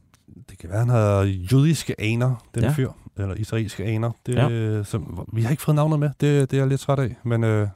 Det 0.50 0.58
kan 0.60 0.70
være, 0.70 0.80
han 0.80 0.90
har 0.90 1.22
jødiske 1.24 2.02
aner, 2.02 2.46
den 2.56 2.64
ja. 2.64 2.72
fyr. 2.72 2.90
Eller 3.18 3.36
israelske 3.36 3.84
aner. 3.86 4.12
Det, 4.26 4.36
Ja. 4.36 4.48
ja. 4.48 4.84
som, 4.84 5.28
vi 5.34 5.42
har 5.42 5.50
ikke 5.52 5.64
fået 5.64 5.76
navnet 5.76 6.00
med. 6.00 6.10
Det, 6.22 6.52
det 6.52 6.54
er 6.58 6.62
jeg 6.62 6.68
lidt 6.68 6.82
træt 6.82 7.00
af. 7.00 7.16
Men 7.24 7.44
øh, 7.44 7.68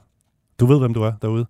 du 0.60 0.66
ved, 0.66 0.78
hvem 0.78 0.94
du 0.94 1.02
er 1.02 1.12
derude. 1.22 1.46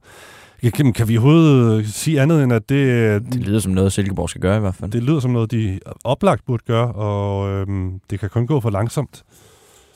Kan, 0.74 0.92
kan 0.92 1.08
vi 1.08 1.16
overhovedet 1.16 1.88
sige 1.88 2.20
andet, 2.20 2.42
end 2.44 2.52
at 2.52 2.68
det, 2.68 3.22
Det 3.32 3.34
lyder 3.46 3.60
som 3.60 3.72
noget, 3.72 3.92
Silkeborg 3.92 4.28
skal 4.30 4.40
gøre 4.40 4.56
i 4.56 4.60
hvert 4.60 4.74
fald. 4.74 4.90
det 4.90 5.02
lyder 5.02 5.20
som 5.20 5.30
noget, 5.30 5.50
de 5.50 5.80
oplagt 6.04 6.44
burde 6.46 6.62
gøre, 6.66 6.92
og 6.92 7.48
øhm, 7.50 8.00
det 8.10 8.20
kan 8.20 8.30
kun 8.30 8.46
gå 8.46 8.60
for 8.60 8.70
langsomt. 8.70 9.24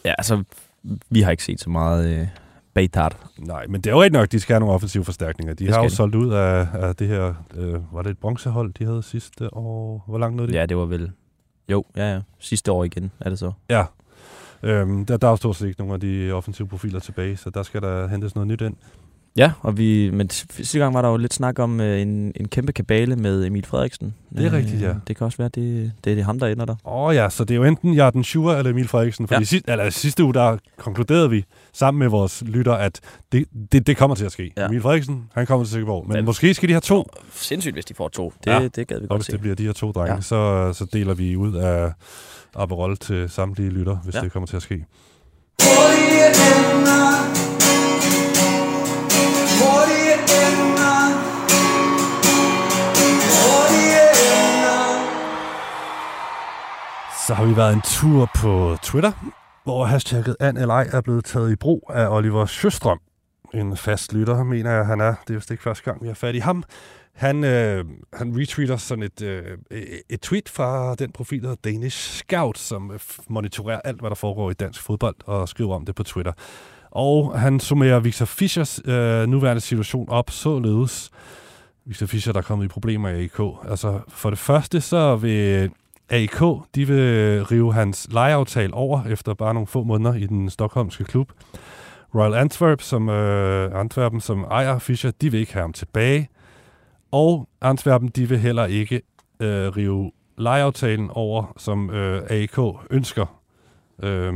Ja, 0.04 0.14
altså, 0.18 0.42
vi 1.10 1.20
har 1.20 1.30
ikke 1.30 1.44
set 1.44 1.60
så 1.60 1.70
meget 1.70 2.20
øh, 2.20 2.26
Beitar. 2.74 3.16
Nej, 3.38 3.66
men 3.66 3.80
det 3.80 3.90
er 3.90 3.94
jo 3.94 4.02
rigtig 4.02 4.20
nok, 4.20 4.32
de 4.32 4.40
skal 4.40 4.54
have 4.54 4.60
nogle 4.60 4.74
offensive 4.74 5.04
forstærkninger. 5.04 5.54
De 5.54 5.66
Det 5.66 5.74
har 5.74 5.82
jo 5.82 5.88
solgt 5.88 6.14
ud 6.14 6.30
af, 6.32 6.66
af 6.72 6.96
det 6.96 7.08
her, 7.08 7.34
øh, 7.56 7.94
var 7.94 8.02
det 8.02 8.10
et 8.10 8.18
bronzehold, 8.18 8.72
de 8.74 8.84
havde 8.84 9.02
sidste 9.02 9.54
år? 9.56 10.04
Hvor 10.08 10.18
langt 10.18 10.36
nåede 10.36 10.52
de? 10.52 10.58
Ja, 10.58 10.66
det 10.66 10.76
var 10.76 10.84
vel... 10.86 11.10
Jo, 11.70 11.84
ja, 11.96 12.12
ja. 12.14 12.20
Sidste 12.38 12.72
år 12.72 12.84
igen, 12.84 13.10
er 13.20 13.28
det 13.30 13.38
så. 13.38 13.52
Ja. 13.68 13.84
Øhm, 14.62 15.06
der, 15.06 15.16
der 15.16 15.26
er 15.26 15.30
jo 15.30 15.36
stort 15.36 15.56
set 15.56 15.68
ikke 15.68 15.80
nogen 15.80 15.94
af 15.94 16.00
de 16.00 16.32
offensive 16.32 16.68
profiler 16.68 17.00
tilbage, 17.00 17.36
så 17.36 17.50
der 17.50 17.62
skal 17.62 17.82
der 17.82 18.08
hentes 18.08 18.34
noget 18.34 18.46
nyt 18.46 18.60
ind. 18.60 18.76
Ja, 19.36 19.52
og 19.60 19.78
vi, 19.78 20.10
men 20.10 20.30
sidste 20.30 20.78
gang 20.78 20.94
var 20.94 21.02
der 21.02 21.08
jo 21.08 21.16
lidt 21.16 21.34
snak 21.34 21.58
om 21.58 21.80
øh, 21.80 22.00
en, 22.00 22.32
en 22.36 22.48
kæmpe 22.48 22.72
kabale 22.72 23.16
med 23.16 23.46
Emil 23.46 23.66
Frederiksen. 23.66 24.14
Det 24.36 24.46
er 24.46 24.52
rigtigt, 24.52 24.82
ja. 24.82 24.94
Det 25.08 25.16
kan 25.16 25.24
også 25.24 25.38
være, 25.38 25.48
det, 25.54 25.92
det 26.04 26.18
er 26.18 26.24
ham, 26.24 26.38
der 26.38 26.46
ender 26.46 26.64
der. 26.64 26.72
Åh 26.84 26.92
oh, 27.06 27.14
ja, 27.14 27.28
så 27.30 27.44
det 27.44 27.54
er 27.54 27.58
jo 27.58 27.64
enten 27.64 27.94
Jarden 27.94 28.24
Schur 28.24 28.52
eller 28.54 28.70
Emil 28.70 28.88
Frederiksen. 28.88 29.28
Fordi 29.28 29.40
Ja. 29.40 29.44
sidste, 29.44 29.70
eller, 29.72 29.90
sidste 29.90 30.24
uge, 30.24 30.34
der 30.34 30.56
konkluderede 30.78 31.30
vi 31.30 31.44
sammen 31.72 31.98
med 31.98 32.08
vores 32.08 32.42
lytter, 32.46 32.72
at 32.72 33.00
det, 33.32 33.44
det, 33.72 33.86
det 33.86 33.96
kommer 33.96 34.16
til 34.16 34.24
at 34.24 34.32
ske. 34.32 34.52
Ja. 34.56 34.66
Emil 34.66 34.80
Frederiksen, 34.80 35.24
han 35.34 35.46
kommer 35.46 35.64
til 35.64 35.72
Silkeborg. 35.72 36.06
Men 36.08 36.16
Men- 36.16 36.24
måske 36.24 36.54
skal 36.54 36.68
de 36.68 36.72
have 36.72 36.80
to. 36.80 37.08
Sindssygt, 37.34 37.74
hvis 37.74 37.84
de 37.84 37.94
får 37.94 38.08
to. 38.08 38.32
Det, 38.44 38.50
Ja. 38.50 38.68
det 38.76 38.88
gad 38.88 38.96
vi 38.98 39.04
Og 39.04 39.08
godt 39.08 39.18
hvis 39.20 39.26
se. 39.26 39.32
det 39.32 39.40
bliver 39.40 39.56
de 39.56 39.64
her 39.66 39.72
to 39.72 39.92
drenge, 39.92 40.14
Ja. 40.14 40.20
så, 40.20 40.72
så 40.72 40.84
deler 40.92 41.14
vi 41.14 41.36
ud 41.36 41.54
af 41.54 41.92
Aperol 42.54 42.96
til 42.96 43.28
samtlige 43.30 43.70
lytter, 43.70 43.96
hvis 43.96 44.14
Ja. 44.14 44.20
det 44.20 44.32
kommer 44.32 44.46
til 44.46 44.56
at 44.56 44.62
ske. 44.62 44.84
Oye, 45.60 47.39
så 57.30 57.34
har 57.34 57.44
vi 57.44 57.56
været 57.56 57.74
en 57.74 57.82
tur 57.84 58.30
på 58.36 58.76
Twitter, 58.82 59.12
hvor 59.64 59.84
hashtagget 59.84 60.36
ANLI 60.40 60.88
er 60.92 61.00
blevet 61.00 61.24
taget 61.24 61.52
i 61.52 61.56
brug 61.56 61.90
af 61.94 62.08
Oliver 62.08 62.46
Sjøstrøm. 62.46 63.00
En 63.54 63.76
fast 63.76 64.12
lytter, 64.12 64.44
mener 64.44 64.70
jeg, 64.70 64.86
han 64.86 65.00
er. 65.00 65.14
Det 65.28 65.30
er 65.30 65.38
vist 65.38 65.50
ikke 65.50 65.62
første 65.62 65.84
gang, 65.84 66.02
vi 66.02 66.06
har 66.06 66.14
fat 66.14 66.34
i 66.34 66.38
ham. 66.38 66.64
Han, 67.14 67.44
øh, 67.44 67.84
han 68.12 68.34
retweeter 68.36 68.76
sådan 68.76 69.04
et, 69.04 69.22
øh, 69.22 69.58
et 70.10 70.20
tweet 70.20 70.48
fra 70.48 70.94
den 70.94 71.12
profil, 71.12 71.42
der 71.42 71.48
hedder 71.48 71.70
Danish 71.70 72.10
Scout, 72.10 72.58
som 72.58 72.90
øh, 72.90 73.00
monitorerer 73.28 73.80
alt, 73.84 74.00
hvad 74.00 74.10
der 74.10 74.16
foregår 74.16 74.50
i 74.50 74.54
dansk 74.54 74.82
fodbold, 74.82 75.16
og 75.26 75.48
skriver 75.48 75.74
om 75.74 75.84
det 75.84 75.94
på 75.94 76.02
Twitter. 76.02 76.32
Og 76.90 77.40
han 77.40 77.60
summerer 77.60 78.00
Victor 78.00 78.24
Fischers 78.24 78.80
øh, 78.84 79.26
nuværende 79.26 79.60
situation 79.60 80.08
op 80.08 80.30
således. 80.30 81.10
Victor 81.86 82.06
Fischer, 82.06 82.32
der 82.32 82.40
er 82.40 82.44
kommet 82.44 82.64
i 82.64 82.68
problemer 82.68 83.08
i 83.08 83.24
AK. 83.24 83.40
Altså, 83.70 84.00
for 84.08 84.30
det 84.30 84.38
første, 84.38 84.80
så 84.80 85.16
vil 85.16 85.70
AIK, 86.10 86.40
de 86.74 86.86
vil 86.86 87.44
rive 87.44 87.74
hans 87.74 88.08
lejeaftale 88.10 88.74
over 88.74 89.04
efter 89.04 89.34
bare 89.34 89.54
nogle 89.54 89.66
få 89.66 89.84
måneder 89.84 90.14
i 90.14 90.26
den 90.26 90.50
stokholmske 90.50 91.04
klub. 91.04 91.32
Royal 92.14 92.34
Antwerp, 92.34 92.82
som, 92.82 93.08
øh, 93.08 93.80
Antwerpen, 93.80 94.20
som 94.20 94.42
ejer 94.42 94.78
Fischer, 94.78 95.10
de 95.10 95.30
vil 95.30 95.40
ikke 95.40 95.52
have 95.52 95.60
ham 95.62 95.72
tilbage. 95.72 96.28
Og 97.12 97.48
Antwerpen, 97.60 98.08
de 98.08 98.28
vil 98.28 98.38
heller 98.38 98.66
ikke 98.66 99.02
øh, 99.40 99.76
rive 99.76 100.10
lejeaftalen 100.38 101.10
over, 101.10 101.52
som 101.56 101.90
øh, 101.90 102.22
AIK 102.30 102.58
ønsker, 102.90 103.26
øh, 104.02 104.32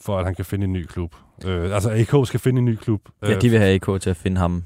for 0.00 0.18
at 0.18 0.24
han 0.24 0.34
kan 0.34 0.44
finde 0.44 0.64
en 0.64 0.72
ny 0.72 0.86
klub. 0.86 1.14
Øh, 1.46 1.74
altså 1.74 1.90
AIK 1.90 2.14
skal 2.24 2.40
finde 2.40 2.58
en 2.58 2.64
ny 2.64 2.76
klub. 2.76 3.00
Øh, 3.22 3.30
Ja, 3.30 3.38
de 3.38 3.50
vil 3.50 3.58
have 3.58 3.74
AK 3.74 4.00
til 4.00 4.10
at 4.10 4.16
finde 4.16 4.36
ham 4.40 4.64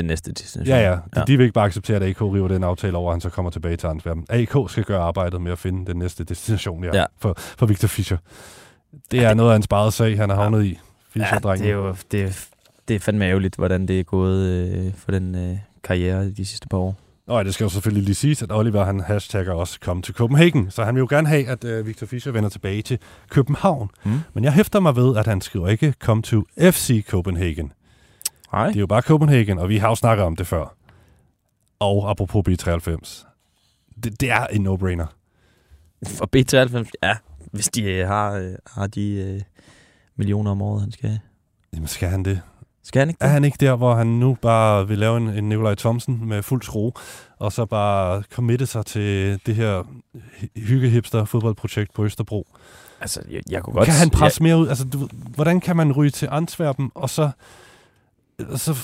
den 0.00 0.06
næste 0.06 0.32
destination. 0.32 0.76
Ja, 0.76 0.90
ja. 0.90 0.96
De, 1.20 1.26
de 1.26 1.36
vil 1.36 1.44
ikke 1.44 1.54
bare 1.54 1.64
acceptere, 1.66 1.96
at 1.96 2.02
AK 2.02 2.22
river 2.22 2.48
den 2.48 2.64
aftale 2.64 2.96
over, 2.96 3.06
og 3.06 3.14
han 3.14 3.20
så 3.20 3.28
kommer 3.30 3.50
tilbage 3.50 3.76
til 3.76 3.86
Antwerpen. 3.86 4.24
AK 4.28 4.54
skal 4.68 4.84
gøre 4.84 5.00
arbejdet 5.00 5.40
med 5.40 5.52
at 5.52 5.58
finde 5.58 5.86
den 5.86 5.96
næste 5.96 6.24
destination 6.24 6.84
ja, 6.84 6.90
Ja. 6.96 7.04
For, 7.18 7.34
for 7.38 7.66
Victor 7.66 7.88
Fischer. 7.88 8.16
Det 9.10 9.18
er 9.18 9.22
Ja, 9.22 9.28
det- 9.28 9.36
noget 9.36 9.52
af 9.52 9.56
en 9.56 9.62
sparet 9.62 9.92
sag, 9.92 10.16
han 10.16 10.28
har 10.30 10.36
havnet 10.36 10.64
i. 10.64 10.68
ja 11.16 11.20
Fischer-drengen. 11.20 11.62
det 11.64 11.70
er 11.70 11.76
jo 11.76 11.94
det 12.12 12.22
er, 12.22 12.46
det 12.88 12.96
er 12.96 13.00
fandme 13.00 13.24
ærgerligt, 13.24 13.56
hvordan 13.56 13.88
det 13.88 14.00
er 14.00 14.04
gået 14.04 14.46
øh, 14.48 14.92
for 14.96 15.12
den 15.12 15.34
øh, 15.34 15.56
karriere 15.84 16.30
de 16.30 16.44
sidste 16.46 16.68
par 16.68 16.78
år. 16.78 16.96
Og 17.26 17.44
det 17.44 17.54
skal 17.54 17.64
jo 17.64 17.68
selvfølgelig 17.70 18.04
lige 18.04 18.14
siges, 18.14 18.42
at 18.42 18.52
Oliver 18.52 18.84
han 18.84 19.00
hashtagger 19.00 19.52
også 19.52 19.78
come 19.82 20.02
to 20.02 20.12
Copenhagen, 20.12 20.70
så 20.70 20.84
han 20.84 20.94
vil 20.94 21.00
jo 21.00 21.06
gerne 21.10 21.28
have, 21.28 21.48
at 21.48 21.64
uh, 21.64 21.86
Victor 21.86 22.06
Fischer 22.06 22.32
vender 22.32 22.48
tilbage 22.48 22.82
til 22.82 22.98
København. 23.30 23.90
Mm. 24.04 24.18
Men 24.34 24.44
jeg 24.44 24.52
hæfter 24.52 24.80
mig 24.80 24.96
ved, 24.96 25.16
at 25.16 25.26
han 25.26 25.40
skriver 25.40 25.68
ikke 25.68 25.94
come 26.00 26.22
to 26.22 26.42
FC 26.58 27.04
Copenhagen. 27.08 27.72
Nej. 28.52 28.66
Det 28.66 28.76
er 28.76 28.80
jo 28.80 28.86
bare 28.86 29.02
Copenhagen, 29.02 29.58
og 29.58 29.68
vi 29.68 29.76
har 29.76 29.88
jo 29.88 29.94
snakket 29.94 30.26
om 30.26 30.36
det 30.36 30.46
før. 30.46 30.74
Og 31.80 32.10
apropos 32.10 32.44
B93. 32.48 33.26
Det, 34.04 34.20
det 34.20 34.30
er 34.30 34.46
en 34.46 34.66
no-brainer. 34.68 35.06
For 36.06 36.28
B93, 36.36 36.90
ja, 37.02 37.16
hvis 37.52 37.68
de 37.68 37.82
øh, 37.82 38.08
har, 38.08 38.32
øh, 38.32 38.52
har 38.66 38.86
de 38.86 39.10
øh, 39.12 39.40
millioner 40.16 40.50
om 40.50 40.62
året, 40.62 40.80
han 40.80 40.92
skal 40.92 41.08
have. 41.08 41.20
Jamen 41.74 41.88
skal 41.88 42.08
han 42.08 42.22
det? 42.24 42.40
Skal 42.82 42.98
han 43.00 43.08
ikke 43.08 43.18
det? 43.18 43.26
Er 43.26 43.30
han 43.30 43.44
ikke 43.44 43.56
der, 43.60 43.76
hvor 43.76 43.94
han 43.94 44.06
nu 44.06 44.36
bare 44.42 44.88
vil 44.88 44.98
lave 44.98 45.16
en, 45.16 45.28
en 45.28 45.48
Nikolaj 45.48 45.74
Thomsen 45.74 46.28
med 46.28 46.42
fuld 46.42 46.62
skrue, 46.62 46.92
og 47.38 47.52
så 47.52 47.66
bare 47.66 48.22
committe 48.22 48.66
sig 48.66 48.86
til 48.86 49.40
det 49.46 49.54
her 49.54 49.82
hy- 50.40 50.60
hyggehipster 50.66 51.24
fodboldprojekt 51.24 51.92
på 51.94 52.04
Østerbro? 52.04 52.46
Altså, 53.00 53.22
jeg, 53.30 53.42
jeg 53.50 53.62
kunne 53.62 53.74
Godt, 53.74 53.84
kan 53.86 53.94
han 53.94 54.10
presse 54.10 54.42
mere 54.42 54.58
ud? 54.58 54.68
Altså, 54.68 54.84
du, 54.84 55.08
hvordan 55.12 55.60
kan 55.60 55.76
man 55.76 55.92
ryge 55.92 56.10
til 56.10 56.28
Antwerpen, 56.30 56.90
og 56.94 57.10
så, 57.10 57.30
så 58.56 58.74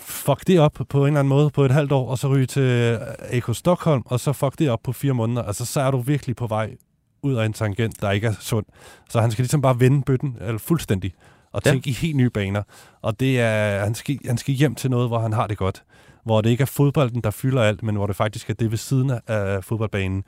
fuck 0.00 0.46
det 0.46 0.60
op 0.60 0.78
på 0.88 1.00
en 1.00 1.06
eller 1.06 1.20
anden 1.20 1.28
måde 1.28 1.50
på 1.50 1.64
et 1.64 1.70
halvt 1.70 1.92
år, 1.92 2.08
og 2.10 2.18
så 2.18 2.28
ryge 2.28 2.46
til 2.46 2.98
AK 3.30 3.44
Stockholm, 3.52 4.02
og 4.06 4.20
så 4.20 4.32
fuck 4.32 4.58
det 4.58 4.70
op 4.70 4.80
på 4.84 4.92
fire 4.92 5.12
måneder? 5.12 5.42
Altså, 5.42 5.64
så 5.64 5.80
er 5.80 5.90
du 5.90 5.98
virkelig 6.00 6.36
på 6.36 6.46
vej 6.46 6.76
ud 7.22 7.34
af 7.34 7.46
en 7.46 7.52
tangent, 7.52 8.00
der 8.02 8.10
ikke 8.10 8.26
er 8.26 8.34
sund. 8.40 8.66
Så 9.10 9.20
han 9.20 9.30
skal 9.30 9.42
ligesom 9.42 9.62
bare 9.62 9.80
vende 9.80 10.02
bøtten 10.02 10.36
eller 10.40 10.58
fuldstændig, 10.58 11.14
og 11.52 11.62
Ja. 11.64 11.70
tænke 11.70 11.90
i 11.90 11.92
helt 11.92 12.16
nye 12.16 12.30
baner. 12.30 12.62
Og 13.02 13.20
det 13.20 13.40
er, 13.40 13.84
han 13.84 13.94
skal, 13.94 14.18
han 14.26 14.38
skal 14.38 14.54
hjem 14.54 14.74
til 14.74 14.90
noget, 14.90 15.08
hvor 15.08 15.18
han 15.18 15.32
har 15.32 15.46
det 15.46 15.58
godt. 15.58 15.82
Hvor 16.24 16.40
det 16.40 16.50
ikke 16.50 16.62
er 16.62 16.66
fodbolden, 16.66 17.20
der 17.20 17.30
fylder 17.30 17.62
alt, 17.62 17.82
men 17.82 17.96
hvor 17.96 18.06
det 18.06 18.16
faktisk 18.16 18.50
er 18.50 18.54
det 18.54 18.70
ved 18.70 18.78
siden 18.78 19.12
af 19.26 19.64
fodboldbanen 19.64 20.24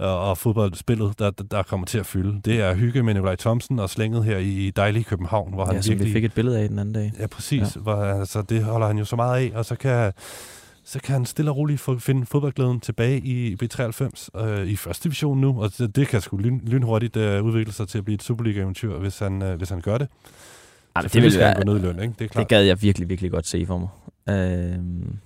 og, 0.00 0.30
og 0.30 0.38
fodboldspillet, 0.38 1.18
der, 1.18 1.30
der, 1.30 1.62
kommer 1.62 1.86
til 1.86 1.98
at 1.98 2.06
fylde. 2.06 2.40
Det 2.44 2.60
er 2.60 2.74
hygge 2.74 3.02
med 3.02 3.14
Nikolaj 3.14 3.36
Thomsen 3.36 3.78
og 3.78 3.90
slænget 3.90 4.24
her 4.24 4.38
i 4.38 4.72
dejlige 4.76 5.04
København, 5.04 5.54
hvor 5.54 5.64
han 5.64 5.74
Ja, 5.74 5.80
som 5.80 5.90
virkelig... 5.90 6.08
vi 6.08 6.12
fik 6.12 6.24
et 6.24 6.34
billede 6.34 6.58
af 6.58 6.68
den 6.68 6.78
anden 6.78 6.94
dag. 6.94 7.12
Ja, 7.18 7.26
præcis. 7.26 7.76
Ja. 7.76 7.80
Hvor, 7.80 7.96
altså, 7.96 8.42
det 8.42 8.64
holder 8.64 8.86
han 8.86 8.98
jo 8.98 9.04
så 9.04 9.16
meget 9.16 9.40
af, 9.40 9.58
og 9.58 9.64
så 9.64 9.76
kan, 9.76 10.12
så 10.84 11.00
kan 11.00 11.12
han 11.12 11.26
stille 11.26 11.50
og 11.50 11.56
roligt 11.56 11.80
få, 11.80 11.98
finde 11.98 12.26
fodboldglæden 12.26 12.80
tilbage 12.80 13.18
i 13.18 13.56
B93 13.62 14.40
øh, 14.40 14.66
i 14.66 14.76
første 14.76 15.04
division 15.04 15.40
nu, 15.40 15.62
og 15.62 15.78
det, 15.78 15.96
det 15.96 16.08
kan 16.08 16.20
sgu 16.20 16.36
lyn, 16.36 16.60
lynhurtigt 16.66 17.16
øh, 17.16 17.44
udvikle 17.44 17.72
sig 17.72 17.88
til 17.88 17.98
at 17.98 18.04
blive 18.04 18.14
et 18.14 18.22
Superliga-eventyr, 18.22 18.98
hvis 18.98 19.18
han, 19.18 19.42
øh, 19.42 19.56
hvis 19.56 19.68
han 19.68 19.80
gør 19.80 19.98
det. 19.98 20.08
Ej, 20.96 21.02
det 21.02 21.22
ville 21.22 21.38
være, 21.38 21.54
gå 21.54 21.62
ned 21.62 21.76
i 21.76 21.82
løn, 21.82 22.02
ikke? 22.02 22.14
Det 22.18 22.24
er 22.24 22.28
klart. 22.28 22.42
det 22.42 22.48
gad 22.48 22.62
jeg 22.62 22.82
virkelig, 22.82 23.08
virkelig 23.08 23.30
godt 23.30 23.46
se 23.46 23.66
for 23.66 23.78
mig. 23.78 23.88
Øhm, 24.36 25.16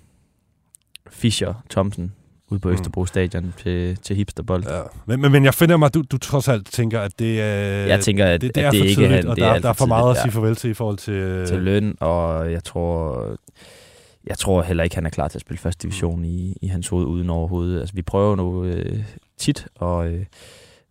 Fischer 1.09 1.53
Thomsen 1.69 2.11
ude 2.49 2.59
på 2.59 2.67
Mm. 2.67 2.73
Østerbro 2.73 3.05
Stadion 3.05 3.53
til, 3.63 3.97
til 3.97 4.15
hipsterbold. 4.15 4.63
Ja. 4.63 4.81
Men, 5.05 5.21
men, 5.21 5.31
men 5.31 5.45
jeg 5.45 5.53
finder 5.53 5.77
mig, 5.77 5.85
at 5.85 5.93
du, 5.93 6.03
du 6.11 6.17
trods 6.17 6.47
alt 6.47 6.67
tænker, 6.71 6.99
at 7.01 7.19
det, 7.19 7.25
øh, 7.25 7.37
jeg 7.39 7.99
tænker, 7.99 8.25
at 8.25 8.41
det, 8.41 8.55
det 8.55 8.63
er 8.63 8.67
at 8.67 8.73
det 8.73 8.79
for 8.79 8.85
ikke 8.85 8.95
tidligt, 9.01 9.13
han, 9.15 9.27
og 9.27 9.35
det 9.35 9.43
er 9.43 9.53
der, 9.53 9.59
der 9.59 9.69
er 9.69 9.73
for 9.73 9.85
meget 9.85 10.03
tidligt, 10.15 10.17
at 10.17 10.21
sige 10.23 10.31
farvel 10.31 10.55
til 10.55 10.69
i 10.69 10.73
forhold 10.73 10.97
til... 10.97 11.45
til 11.47 11.57
løn, 11.61 11.95
og 11.99 12.51
jeg 12.51 12.63
tror, 12.63 13.25
jeg 14.27 14.37
tror 14.37 14.61
heller 14.61 14.83
ikke, 14.83 14.95
han 14.95 15.05
er 15.05 15.09
klar 15.09 15.27
til 15.27 15.37
at 15.37 15.41
spille 15.41 15.59
første 15.59 15.83
division 15.83 16.25
i, 16.25 16.57
i 16.61 16.67
hans 16.67 16.87
hoved 16.87 17.05
uden 17.05 17.29
overhovedet. 17.29 17.79
Altså, 17.79 17.95
vi 17.95 18.01
prøver 18.01 18.35
nu 18.35 18.63
øh, 18.63 19.03
tit 19.37 19.67
at, 19.81 20.05
øh, 20.07 20.25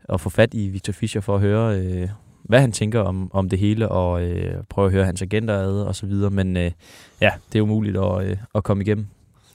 at 0.08 0.20
få 0.20 0.30
fat 0.30 0.54
i 0.54 0.68
Victor 0.68 0.92
Fischer 0.92 1.20
for 1.20 1.34
at 1.34 1.40
høre, 1.40 1.78
øh, 1.78 2.08
hvad 2.42 2.60
han 2.60 2.72
tænker 2.72 3.00
om, 3.00 3.30
om 3.32 3.48
det 3.48 3.58
hele, 3.58 3.88
og 3.88 4.22
øh, 4.22 4.54
prøve 4.70 4.86
at 4.86 4.92
høre 4.92 5.04
hans 5.04 5.22
agenter 5.22 5.54
ad 5.54 5.80
og 5.80 5.94
så 5.94 6.06
videre. 6.06 6.30
Men 6.30 6.56
øh, 6.56 6.70
ja, 7.20 7.30
det 7.52 7.58
er 7.58 7.62
umuligt 7.62 7.96
at, 7.96 8.24
øh, 8.24 8.36
at 8.54 8.64
komme 8.64 8.82
igennem. 8.82 9.06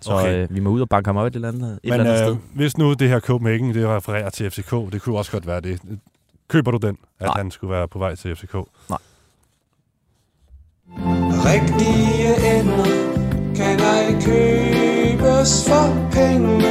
Så 0.02 0.14
Okay. 0.14 0.44
øh, 0.44 0.56
vi 0.56 0.60
må 0.60 0.70
ud 0.70 0.82
og 0.82 0.90
banke 0.90 1.08
ham 1.08 1.18
op 1.18 1.28
et 1.28 1.36
eller 1.36 1.48
andet, 1.48 1.72
et 1.72 1.80
Men 1.84 1.94
eller 1.94 2.14
andet 2.14 2.22
øh, 2.22 2.28
sted. 2.28 2.38
hvis 2.56 2.78
nu 2.78 2.94
det 2.94 3.10
her 3.10 3.20
Copenhagen, 3.20 3.74
det 3.74 3.88
refererer 3.88 4.30
til 4.30 4.52
FCK, 4.52 4.72
det 4.92 5.02
kunne 5.02 5.18
også 5.18 5.32
godt 5.32 5.48
være 5.48 5.62
det. 5.62 5.82
Køber 6.48 6.72
du 6.72 6.78
den, 6.78 6.98
at 7.20 7.26
Nej. 7.26 7.34
han 7.38 7.52
skulle 7.52 7.72
være 7.72 7.88
på 7.88 8.00
vej 8.00 8.16
til 8.16 8.36
FCK? 8.36 8.56
Rigtige 11.46 12.60
ender 12.60 12.86
kan 13.56 13.80
ej 13.80 14.22
købes 14.22 15.70
for 15.70 16.10
penge. 16.12 16.66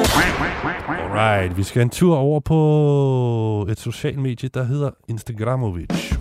Alright, 0.88 1.56
vi 1.56 1.62
skal 1.62 1.82
en 1.82 1.90
tur 1.90 2.16
over 2.16 2.40
på 2.40 3.66
et 3.70 3.80
socialt 3.80 4.18
medie, 4.18 4.48
der 4.54 4.62
hedder 4.64 4.90
Instagramovic. 5.08 6.12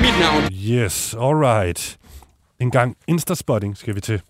Mit 0.00 0.14
navn 0.20 0.42
Yes, 0.52 1.14
alright. 1.14 1.98
En 2.60 2.70
gang 2.70 2.96
Instaspotting 3.06 3.76
skal 3.76 3.94
vi 3.94 4.00
til. 4.00 4.22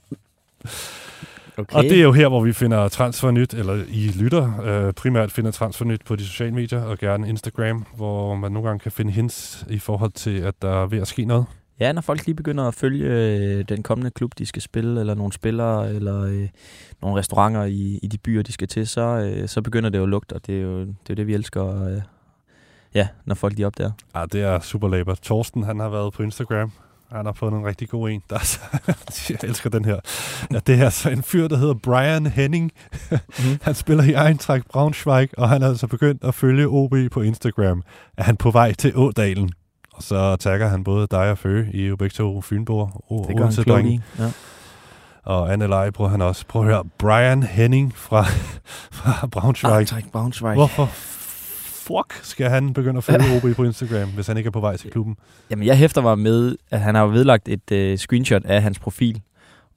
Okay. 1.58 1.76
Og 1.76 1.82
det 1.82 1.98
er 1.98 2.02
jo 2.02 2.12
her, 2.12 2.28
hvor 2.28 2.40
vi 2.40 2.52
finder 2.52 2.88
transfernyt, 2.88 3.54
eller 3.54 3.84
I 3.88 4.12
lytter 4.18 4.60
øh, 4.62 4.92
primært 4.92 5.32
finder 5.32 5.50
transfernyt 5.50 6.04
på 6.04 6.16
de 6.16 6.24
sociale 6.24 6.54
medier, 6.54 6.82
og 6.82 6.98
gerne 6.98 7.28
Instagram, 7.28 7.84
hvor 7.96 8.34
man 8.34 8.52
nogle 8.52 8.68
gange 8.68 8.80
kan 8.80 8.92
finde 8.92 9.12
hints 9.12 9.66
i 9.70 9.78
forhold 9.78 10.12
til, 10.12 10.38
at 10.38 10.54
der 10.62 10.82
er 10.82 10.86
ved 10.86 11.00
at 11.00 11.08
ske 11.08 11.24
noget. 11.24 11.46
Ja, 11.80 11.92
når 11.92 12.00
folk 12.00 12.26
lige 12.26 12.34
begynder 12.34 12.64
at 12.64 12.74
følge 12.74 13.06
øh, 13.06 13.64
den 13.68 13.82
kommende 13.82 14.10
klub, 14.10 14.32
de 14.38 14.46
skal 14.46 14.62
spille, 14.62 15.00
eller 15.00 15.14
nogle 15.14 15.32
spillere, 15.32 15.94
eller 15.94 16.22
øh, 16.22 16.48
nogle 17.02 17.18
restauranter 17.18 17.64
i, 17.64 17.98
i 18.02 18.06
de 18.06 18.18
byer, 18.18 18.42
de 18.42 18.52
skal 18.52 18.68
til, 18.68 18.86
så, 18.86 19.00
øh, 19.00 19.48
så 19.48 19.62
begynder 19.62 19.90
det 19.90 19.98
jo 19.98 20.02
at 20.02 20.08
lugte, 20.08 20.32
og 20.32 20.46
det 20.46 20.56
er 20.56 20.62
jo 20.62 20.80
det, 20.80 20.88
er 20.88 20.94
jo 21.10 21.14
det 21.14 21.26
vi 21.26 21.34
elsker, 21.34 21.84
øh, 21.84 22.02
ja, 22.94 23.08
når 23.24 23.34
folk 23.34 23.56
de 23.56 23.64
opdager. 23.64 23.92
Ah, 24.14 24.28
det 24.32 24.42
er 24.42 24.60
super 24.60 24.88
labor. 24.88 25.14
Torsten, 25.14 25.62
han 25.62 25.80
har 25.80 25.88
været 25.88 26.12
på 26.12 26.22
Instagram. 26.22 26.72
Han 27.12 27.26
har 27.26 27.32
fundet 27.32 27.58
en 27.60 27.66
rigtig 27.66 27.88
god 27.88 28.10
en. 28.10 28.22
Der 28.30 28.36
er 28.36 28.44
så, 28.44 28.58
jeg 29.30 29.38
elsker 29.42 29.70
den 29.70 29.84
her. 29.84 29.96
Ja, 30.52 30.58
det 30.66 30.80
er 30.82 30.90
så 30.90 31.10
en 31.10 31.22
fyr, 31.22 31.48
der 31.48 31.56
hedder 31.56 31.74
Brian 31.74 32.26
Henning. 32.26 32.72
Mhm. 33.10 33.18
han 33.62 33.74
spiller 33.74 34.04
i 34.04 34.28
Eintracht 34.28 34.68
Braunschweig, 34.68 35.28
og 35.38 35.48
han 35.48 35.62
er 35.62 35.68
altså 35.68 35.86
begyndt 35.86 36.24
at 36.24 36.34
følge 36.34 36.66
OB 36.68 36.94
på 37.12 37.20
Instagram. 37.20 37.82
Er 38.16 38.22
han 38.22 38.36
på 38.36 38.50
vej 38.50 38.72
til 38.74 38.92
Ådalen? 38.96 39.50
Og 39.92 40.02
så 40.02 40.36
tagger 40.36 40.68
han 40.68 40.84
både 40.84 41.06
dig 41.10 41.30
og 41.30 41.38
Føge, 41.38 41.70
I 41.72 41.86
jo 41.86 41.96
begge 41.96 42.14
to 42.14 42.40
Fynboer. 42.40 42.86
O- 42.86 43.28
Det 43.28 43.36
gør 43.36 43.44
han 43.44 43.82
Odense 43.82 43.90
i. 43.90 44.00
Ja. 44.18 44.30
Og 45.24 45.52
Anne 45.52 45.66
Leje 45.66 45.92
bruger 45.92 46.10
han 46.10 46.22
også. 46.22 46.44
Prøv 46.48 46.62
at 46.62 46.68
høre, 46.68 46.84
Brian 46.98 47.42
Henning 47.42 47.96
fra, 47.96 48.22
fra 48.98 49.26
Braunschweig. 49.26 49.78
Eintracht 49.78 50.12
Braunschweig. 50.12 50.54
Hvorfor 50.54 50.90
fuck 51.86 52.24
skal 52.24 52.50
han 52.50 52.72
begynde 52.72 52.98
at 52.98 53.04
følge 53.04 53.24
OB 53.36 53.56
på 53.56 53.64
Instagram, 53.64 54.08
hvis 54.08 54.26
han 54.26 54.36
ikke 54.36 54.48
er 54.48 54.52
på 54.52 54.60
vej 54.60 54.76
til 54.76 54.90
klubben? 54.90 55.16
Jamen, 55.50 55.66
jeg 55.66 55.78
hæfter 55.78 56.02
mig 56.02 56.18
med, 56.18 56.56
at 56.70 56.80
han 56.80 56.94
har 56.94 57.02
jo 57.02 57.08
vedlagt 57.08 57.48
et 57.48 57.72
øh, 57.72 57.98
screenshot 57.98 58.44
af 58.44 58.62
hans 58.62 58.78
profil, 58.78 59.20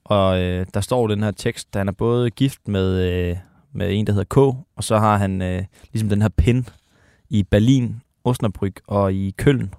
og 0.04 0.40
øh, 0.42 0.66
der 0.74 0.80
står 0.80 1.06
den 1.06 1.22
her 1.22 1.30
tekst, 1.30 1.68
han 1.74 1.88
er 1.88 1.92
både 1.92 2.30
gift 2.30 2.68
med, 2.68 3.12
øh, 3.12 3.36
med 3.72 3.94
en, 3.94 4.06
der 4.06 4.12
hedder 4.12 4.24
K, 4.24 4.36
og 4.76 4.84
så 4.84 4.98
har 4.98 5.16
han 5.16 5.42
øh, 5.42 5.64
ligesom 5.92 6.08
den 6.08 6.22
her 6.22 6.28
pin 6.28 6.68
i 7.30 7.42
Berlin, 7.42 8.00
Osnabrück 8.28 8.72
og 8.86 9.12
i 9.12 9.34
Køln. 9.38 9.74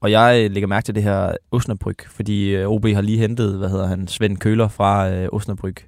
Og 0.00 0.10
jeg 0.10 0.40
øh, 0.44 0.50
lægger 0.50 0.66
mærke 0.66 0.84
til 0.84 0.94
det 0.94 1.02
her 1.02 1.32
Osnabrück, 1.54 2.08
fordi 2.08 2.48
øh, 2.48 2.68
OB 2.68 2.86
har 2.86 3.00
lige 3.00 3.18
hentet, 3.18 3.58
hvad 3.58 3.68
hedder 3.68 3.86
han, 3.86 4.08
Svend 4.08 4.36
Køler 4.36 4.68
fra 4.68 5.10
øh, 5.10 5.28
Osnabrück. 5.32 5.86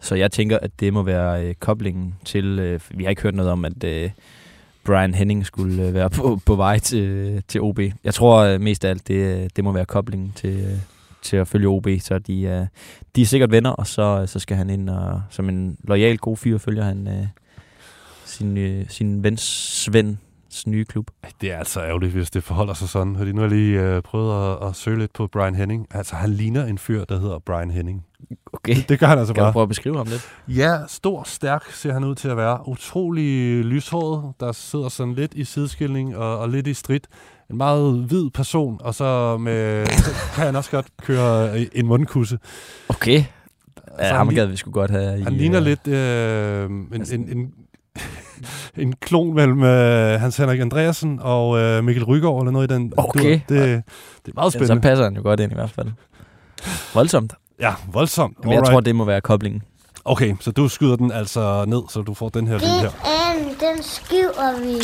Så 0.00 0.14
jeg 0.14 0.32
tænker, 0.32 0.58
at 0.58 0.70
det 0.80 0.92
må 0.92 1.02
være 1.02 1.46
øh, 1.46 1.54
koblingen 1.54 2.14
til... 2.24 2.58
Øh, 2.58 2.80
vi 2.90 3.04
har 3.04 3.10
ikke 3.10 3.22
hørt 3.22 3.34
noget 3.34 3.52
om, 3.52 3.64
at 3.64 3.84
øh, 3.84 4.10
Brian 4.86 5.14
Henning 5.14 5.46
skulle 5.46 5.82
øh, 5.82 5.94
være 5.94 6.10
på, 6.10 6.40
på 6.46 6.56
vej 6.56 6.78
til, 6.78 7.42
til 7.48 7.60
OB. 7.60 7.80
Jeg 8.04 8.14
tror 8.14 8.38
øh, 8.38 8.60
mest 8.60 8.84
af 8.84 8.90
alt, 8.90 9.08
det, 9.08 9.14
øh, 9.14 9.50
det 9.56 9.64
må 9.64 9.72
være 9.72 9.84
koblingen 9.84 10.32
til, 10.32 10.60
øh, 10.60 10.78
til 11.22 11.36
at 11.36 11.48
følge 11.48 11.68
OB. 11.68 11.88
Så 12.00 12.18
de, 12.18 12.42
øh, 12.42 12.66
de 13.16 13.22
er 13.22 13.26
sikkert 13.26 13.50
venner, 13.50 13.70
og 13.70 13.86
så, 13.86 14.18
øh, 14.22 14.28
så 14.28 14.38
skal 14.38 14.56
han 14.56 14.70
ind 14.70 14.90
og 14.90 15.22
som 15.30 15.48
en 15.48 15.76
lojal, 15.84 16.18
god 16.18 16.36
fyr, 16.36 16.58
følger 16.58 16.84
han 16.84 17.08
øh, 17.08 17.26
sin, 18.24 18.56
øh, 18.56 18.84
sin 18.88 19.22
ven 19.22 19.36
Svend 19.36 20.16
nye 20.66 20.84
klub. 20.84 21.10
Det 21.40 21.52
er 21.52 21.58
altså 21.58 21.80
ærgerligt, 21.80 22.12
hvis 22.12 22.30
det 22.30 22.44
forholder 22.44 22.74
sig 22.74 22.88
sådan. 22.88 23.16
Fordi 23.16 23.32
nu 23.32 23.40
har 23.40 23.48
jeg 23.48 23.56
lige 23.56 23.80
øh, 23.80 24.02
prøvet 24.02 24.52
at, 24.52 24.68
at 24.68 24.76
søge 24.76 24.98
lidt 24.98 25.12
på 25.12 25.26
Brian 25.26 25.54
Henning. 25.54 25.86
Altså, 25.90 26.16
han 26.16 26.30
ligner 26.30 26.64
en 26.64 26.78
fyr, 26.78 27.04
der 27.04 27.20
hedder 27.20 27.38
Brian 27.38 27.70
Henning. 27.70 28.04
Okay. 28.52 28.76
Det 28.88 28.98
gør 28.98 29.06
han 29.06 29.18
altså 29.18 29.34
Kan 29.34 29.40
du 29.40 29.44
bare. 29.44 29.52
prøve 29.52 29.62
at 29.62 29.68
beskrive 29.68 29.96
ham 29.96 30.06
lidt? 30.06 30.28
Ja, 30.48 30.76
stor, 30.88 31.22
stærk 31.26 31.64
ser 31.72 31.92
han 31.92 32.04
ud 32.04 32.14
til 32.14 32.28
at 32.28 32.36
være. 32.36 32.68
Utrolig 32.68 33.64
lyshåret, 33.64 34.32
der 34.40 34.52
sidder 34.52 34.88
sådan 34.88 35.14
lidt 35.14 35.34
i 35.34 35.44
sideskilning 35.44 36.16
og, 36.16 36.38
og 36.38 36.48
lidt 36.48 36.66
i 36.66 36.74
strid. 36.74 37.00
En 37.50 37.56
meget 37.56 37.94
hvid 38.08 38.30
person, 38.30 38.80
og 38.80 38.94
så 38.94 39.36
med, 39.36 39.86
så 39.86 40.10
kan 40.34 40.44
han 40.46 40.56
også 40.56 40.70
godt 40.70 40.86
køre 41.02 41.58
en 41.72 41.86
mundkusse. 41.86 42.38
Okay. 42.88 43.24
Ja, 43.98 44.04
han 44.04 44.16
ham 44.16 44.34
gad 44.34 44.46
vi 44.46 44.56
sgu 44.56 44.70
godt 44.70 44.90
have 44.90 45.22
Han 45.24 45.32
i, 45.34 45.36
ligner 45.38 45.60
øh, 45.60 45.64
lidt 45.66 45.86
øh, 45.88 46.64
en, 46.64 47.06
en, 47.12 47.38
en, 47.38 47.52
en 48.76 48.92
klon 49.00 49.34
mellem 49.34 49.62
øh, 49.62 50.20
Hans 50.20 50.36
Henrik 50.36 50.60
Andreasen 50.60 51.18
og 51.22 51.58
øh, 51.58 51.84
Mikkel 51.84 52.04
Rygaard, 52.04 52.40
eller 52.40 52.52
noget 52.52 52.70
i 52.70 52.74
den. 52.74 52.92
Okay. 52.96 53.22
dur. 53.48 53.56
Det, 53.56 53.82
det 54.26 54.30
er 54.30 54.32
meget 54.34 54.46
Ja, 54.46 54.50
så 54.50 54.58
spændende. 54.58 54.80
passer 54.82 55.04
han 55.04 55.16
jo 55.16 55.22
godt 55.22 55.40
ind 55.40 55.52
i 55.52 55.54
hvert 55.54 55.70
fald. 55.70 55.88
Voldsomt. 56.94 57.32
Ja, 57.60 57.72
voldsomt. 57.92 58.44
Men 58.44 58.52
jeg 58.52 58.64
tror, 58.64 58.80
det 58.80 58.94
må 58.94 59.04
være 59.04 59.20
koblingen. 59.20 59.62
Okay, 60.04 60.34
så 60.40 60.50
du 60.50 60.68
skyder 60.68 60.96
den 60.96 61.12
altså 61.12 61.64
ned, 61.68 61.82
så 61.88 62.02
du 62.02 62.14
får 62.14 62.28
den 62.28 62.46
her 62.46 62.54
lyd 62.58 62.64
Den 62.64 62.80
her. 62.80 62.90
anden, 63.30 63.48
den 63.48 63.82
skiver 63.82 64.60
vi. 64.62 64.74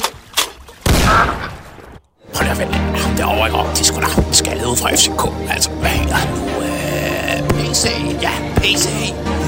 Hold 2.37 2.49
da 2.49 2.55
vel, 2.65 2.75
ham 2.75 3.17
derovre, 3.17 3.47
ikke? 3.47 3.59
Det 3.75 3.81
er 3.81 3.85
sgu 3.85 4.01
da 4.01 4.07
ham 4.07 4.25
skaldet 4.33 4.67
ud 4.67 4.77
fra 4.77 4.89
FCK. 4.91 5.23
Altså, 5.55 5.71
hvad 5.71 5.91
hedder 5.91 6.15
han 6.15 6.29
nu? 6.39 6.45
Øh, 6.67 7.49
PC. 7.51 7.85
Ja, 8.27 8.33
PC. 8.57 8.87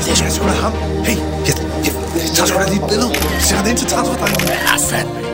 Det 0.05 0.27
er 0.27 0.31
sgu 0.31 0.45
da 0.47 0.51
ham. 0.65 0.73
Hey, 1.07 1.17
jeg, 1.49 1.55
jeg, 1.87 1.93
jeg 2.25 2.31
tager 2.37 2.47
sgu 2.47 2.59
da 2.59 2.67
lige 2.73 2.83
et 2.85 2.89
billede. 2.91 3.11
Sætter 3.47 3.63
det 3.65 3.71
ind 3.71 3.79
til 3.79 3.89
transferdrengen. 3.89 4.41
Ja, 4.49 4.77
fandme. 4.91 5.34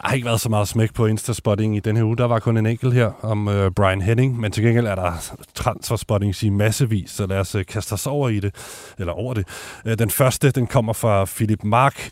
Der 0.00 0.08
har 0.08 0.14
ikke 0.14 0.26
været 0.26 0.40
så 0.40 0.48
meget 0.48 0.68
smæk 0.68 0.94
på 0.94 1.06
Instaspotting 1.06 1.76
i 1.76 1.80
den 1.80 1.96
her 1.96 2.04
uge. 2.04 2.16
Der 2.16 2.24
var 2.24 2.38
kun 2.38 2.56
en 2.56 2.66
enkelt 2.66 2.94
her 2.94 3.12
om 3.22 3.48
øh, 3.48 3.70
Brian 3.70 4.02
Henning, 4.02 4.40
men 4.40 4.52
til 4.52 4.64
gengæld 4.64 4.86
er 4.86 4.94
der 4.94 5.32
transferspottings 5.54 6.42
i 6.42 6.48
massevis, 6.48 7.10
så 7.10 7.26
lad 7.26 7.38
os 7.38 7.54
øh, 7.54 7.66
kaste 7.66 7.92
os 7.92 8.06
over 8.06 8.28
i 8.28 8.40
det, 8.40 8.54
eller 8.98 9.12
over 9.12 9.34
det. 9.34 9.46
Øh, 9.84 9.98
den 9.98 10.10
første, 10.10 10.50
den 10.50 10.66
kommer 10.66 10.92
fra 10.92 11.24
Philip 11.24 11.64
Mark. 11.64 12.10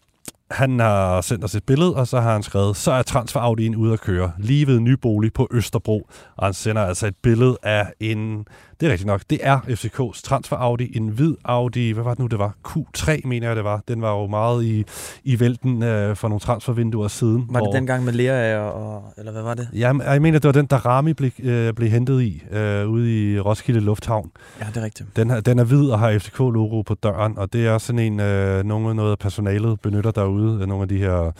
Han 0.50 0.80
har 0.80 1.20
sendt 1.20 1.44
os 1.44 1.54
et 1.54 1.64
billede, 1.64 1.96
og 1.96 2.08
så 2.08 2.20
har 2.20 2.32
han 2.32 2.42
skrevet, 2.42 2.76
så 2.76 2.92
er 2.92 3.02
transfer 3.02 3.76
ude 3.76 3.92
at 3.92 4.00
køre, 4.00 4.32
lige 4.38 4.66
ved 4.66 4.80
Nybolig 4.80 5.32
på 5.32 5.48
Østerbro. 5.50 6.08
Og 6.36 6.46
han 6.46 6.54
sender 6.54 6.82
altså 6.82 7.06
et 7.06 7.16
billede 7.22 7.58
af 7.62 7.92
en, 8.00 8.46
det 8.80 8.86
er 8.86 8.90
rigtigt 8.92 9.06
nok, 9.06 9.22
det 9.30 9.38
er 9.42 9.58
FCK's 9.60 10.20
transfer 10.24 10.56
Audi, 10.56 10.96
en 10.96 11.08
hvid 11.08 11.34
Audi, 11.44 11.90
hvad 11.90 12.04
var 12.04 12.10
det 12.10 12.18
nu, 12.18 12.26
det 12.26 12.38
var? 12.38 12.54
Q3, 12.68 13.20
mener 13.24 13.46
jeg, 13.46 13.56
det 13.56 13.64
var. 13.64 13.82
Den 13.88 14.02
var 14.02 14.12
jo 14.20 14.26
meget 14.26 14.64
i, 14.64 14.84
i 15.24 15.40
vælten 15.40 15.82
øh, 15.82 16.16
for 16.16 16.28
nogle 16.28 16.40
transfervinduer 16.40 17.08
siden. 17.08 17.46
Var 17.50 17.60
det 17.60 17.66
hvor- 17.68 17.72
dengang 17.72 18.04
med 18.04 18.12
Lea 18.12 18.58
og, 18.58 19.12
eller 19.18 19.32
hvad 19.32 19.42
var 19.42 19.54
det? 19.54 19.68
Ja, 19.74 19.92
jeg 20.10 20.22
mener, 20.22 20.38
det 20.38 20.48
var 20.48 20.52
den, 20.52 20.66
der 20.66 20.86
Rami 20.86 21.12
blev, 21.12 21.30
øh, 21.42 21.72
blev 21.74 21.90
hentet 21.90 22.22
i 22.22 22.42
øh, 22.52 22.88
ude 22.88 23.32
i 23.34 23.40
Roskilde 23.40 23.80
Lufthavn. 23.80 24.30
Ja, 24.60 24.66
det 24.66 24.76
er 24.76 24.84
rigtigt. 24.84 25.16
Den, 25.16 25.30
her, 25.30 25.40
den 25.40 25.58
er 25.58 25.64
hvid 25.64 25.90
og 25.90 25.98
har 25.98 26.18
FCK-logo 26.18 26.82
på 26.82 26.94
døren, 26.94 27.38
og 27.38 27.52
det 27.52 27.66
er 27.66 27.78
sådan 27.78 27.98
en, 27.98 28.20
øh, 28.20 28.64
nogle, 28.64 28.94
noget 28.94 29.10
af 29.10 29.18
personalet 29.18 29.80
benytter 29.80 30.10
derude. 30.10 30.60
øh, 30.62 30.68
Nogle 30.68 30.82
af 30.82 30.88
de 30.88 30.98
her 30.98 31.32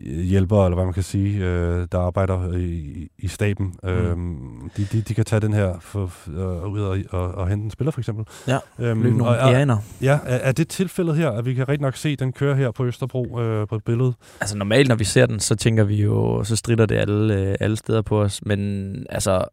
hjælpere, 0.00 0.66
eller 0.66 0.74
hvad 0.74 0.84
man 0.84 0.94
kan 0.94 1.02
sige, 1.02 1.44
øh, 1.44 1.86
der 1.92 1.98
arbejder 1.98 2.56
i, 2.56 3.08
i 3.18 3.28
staben. 3.28 3.74
Mm. 3.82 3.88
Øhm, 3.88 4.70
de, 4.76 4.86
de, 4.92 5.00
de 5.00 5.14
kan 5.14 5.24
tage 5.24 5.40
den 5.40 5.52
her 5.52 5.78
for, 5.80 6.12
øh, 6.28 6.72
ud 6.72 6.80
og, 6.80 6.98
og, 7.10 7.34
og 7.34 7.48
hente 7.48 7.64
en 7.64 7.70
spiller, 7.70 7.90
for 7.90 8.00
eksempel. 8.00 8.24
Ja, 8.48 8.58
øhm, 8.78 9.02
Løb 9.02 9.12
nogle 9.14 9.38
og, 9.38 9.38
og, 9.38 9.52
ærener. 9.52 9.76
ja, 10.02 10.18
er, 10.26 10.36
er 10.36 10.52
det 10.52 10.68
tilfældet 10.68 11.16
her, 11.16 11.30
at 11.30 11.44
vi 11.46 11.54
kan 11.54 11.68
rigtig 11.68 11.82
nok 11.82 11.96
se, 11.96 12.16
den 12.16 12.32
kører 12.32 12.54
her 12.54 12.70
på 12.70 12.84
Østerbro 12.84 13.40
øh, 13.40 13.68
på 13.68 13.76
et 13.76 13.84
billede? 13.84 14.12
Altså 14.40 14.56
normalt, 14.56 14.88
når 14.88 14.94
vi 14.96 15.04
ser 15.04 15.26
den, 15.26 15.40
så 15.40 15.54
tænker 15.56 15.84
vi 15.84 16.02
jo, 16.02 16.44
så 16.44 16.56
strider 16.56 16.86
det 16.86 16.94
alle, 16.94 17.34
øh, 17.34 17.56
alle 17.60 17.76
steder 17.76 18.02
på 18.02 18.22
os. 18.22 18.40
Men 18.46 18.92
altså, 19.10 19.44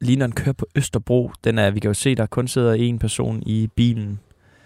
lige 0.00 0.16
når 0.16 0.26
den 0.26 0.34
kører 0.34 0.52
på 0.52 0.66
Østerbro, 0.74 1.30
den 1.44 1.58
er, 1.58 1.70
vi 1.70 1.80
kan 1.80 1.88
jo 1.88 1.94
se, 1.94 2.14
der 2.14 2.26
kun 2.26 2.48
sidder 2.48 2.72
en 2.72 2.98
person 2.98 3.42
i 3.46 3.68
bilen. 3.76 4.20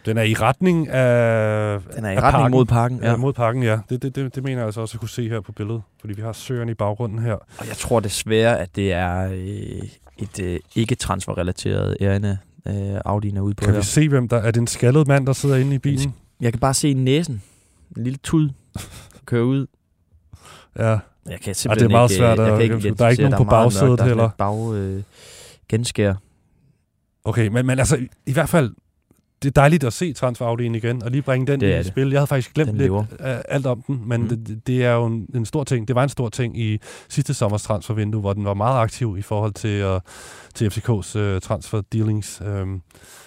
Den 0.07 0.19
er 0.19 0.23
i 0.23 0.35
retning 0.35 0.89
af 0.89 1.81
Den 1.97 2.05
er 2.05 2.11
i 2.11 2.17
retning 2.17 2.23
parken. 2.33 2.51
mod 2.51 2.65
parken. 2.65 2.99
Ja, 3.03 3.11
Ja. 3.11 3.17
mod 3.17 3.33
parken, 3.33 3.63
ja. 3.63 3.79
Det, 3.91 4.03
det, 4.03 4.15
det, 4.17 4.35
det 4.35 4.43
mener 4.45 4.59
jeg 4.59 4.67
altså 4.67 4.81
også 4.81 4.95
at 4.97 5.01
kunne 5.01 5.09
se 5.09 5.29
her 5.29 5.41
på 5.41 5.53
billedet, 5.53 5.83
fordi 6.01 6.13
vi 6.15 6.23
har 6.23 6.33
søerne 6.33 6.71
i 6.71 6.75
baggrunden 6.75 7.19
her. 7.19 7.33
Og 7.33 7.69
jeg 7.69 7.77
tror 7.77 8.01
desværre, 8.01 8.59
at 8.61 8.77
det 8.77 8.93
er 8.93 9.31
øh, 9.33 9.83
et 10.19 10.41
øh, 10.43 10.61
ikke-transferrelateret 10.75 11.97
ærende, 12.01 12.39
øh, 12.67 12.75
Audi'en 12.97 13.37
er 13.37 13.41
ude 13.41 13.55
på 13.55 13.65
Kan 13.65 13.73
her. 13.75 13.81
vi 13.81 13.87
se, 13.87 14.09
hvem 14.09 14.29
der 14.29 14.37
er? 14.37 14.51
det 14.51 14.61
en 14.61 14.67
skaldet 14.67 15.07
mand, 15.09 15.27
der 15.27 15.33
sidder 15.33 15.57
inde 15.57 15.75
i 15.75 15.79
bilen? 15.79 16.15
Jeg 16.41 16.53
kan 16.53 16.61
bare 16.61 16.75
se 16.75 16.95
næsen. 16.95 17.43
En 17.97 18.03
lille 18.05 18.19
tud 18.23 18.51
køre 19.27 19.45
ud. 19.45 19.67
Ja. 20.79 20.83
Jeg 20.89 20.99
kan 21.25 21.35
Og 21.35 21.41
det 21.45 21.49
er 21.49 21.53
simpelthen 21.55 21.91
meget 21.91 22.11
ikke, 22.11 22.19
svært 22.19 22.39
jeg 22.39 22.47
at 22.47 22.53
kan 22.53 22.61
ikke 22.63 22.75
gennemskue. 22.75 22.97
Der 22.99 23.05
er 23.07 23.09
ikke 23.11 23.23
nogen 23.23 23.37
på 23.37 23.45
meget 23.45 23.65
bagsædet 23.65 23.89
mørkt. 23.89 23.99
Der 23.99 24.05
er 24.05 24.09
heller. 24.09 24.29
Bag, 24.39 24.75
øh, 24.75 25.03
genskær. 25.69 26.15
Okay, 27.25 27.49
men, 27.49 27.67
men 27.67 27.79
altså, 27.79 27.99
i 28.27 28.33
hvert 28.33 28.49
fald, 28.49 28.75
det 29.43 29.49
er 29.49 29.53
dejligt 29.61 29.85
at 29.85 29.93
se 29.93 30.13
transfer 30.13 30.61
igen, 30.61 31.03
og 31.03 31.11
lige 31.11 31.23
bringe 31.23 31.47
den 31.47 31.61
Det 31.61 31.67
i 31.75 31.77
det. 31.79 31.87
spil. 31.87 32.11
Jeg 32.11 32.19
havde 32.19 32.27
faktisk 32.27 32.55
glemt 32.55 32.69
Den 32.69 32.77
lidt 32.77 32.87
lever. 32.87 33.05
alt 33.49 33.67
om 33.67 33.83
den, 33.83 34.03
men 34.07 34.21
Mm. 34.23 34.29
det, 34.29 34.67
det 34.67 34.85
er 34.85 34.93
jo 34.93 35.07
en, 35.07 35.27
en 35.35 35.45
stor 35.47 35.65
ting. 35.65 35.89
Det 35.89 35.97
var 35.97 36.03
en 36.03 36.09
stor 36.09 36.29
ting 36.29 36.59
i 36.61 36.79
sidste 37.09 37.35
sommers 37.35 37.63
transfervindue, 37.63 38.21
hvor 38.21 38.33
den 38.33 38.45
var 38.45 38.55
meget 38.55 38.81
aktiv 38.83 39.17
i 39.19 39.23
forhold 39.23 39.53
til, 39.53 39.85
uh, 39.87 40.01
til 40.55 40.67
FCK's 40.69 41.19
uh, 41.19 41.41
transfer 41.41 41.81
dealings. 41.93 42.41
Um, 42.63 42.83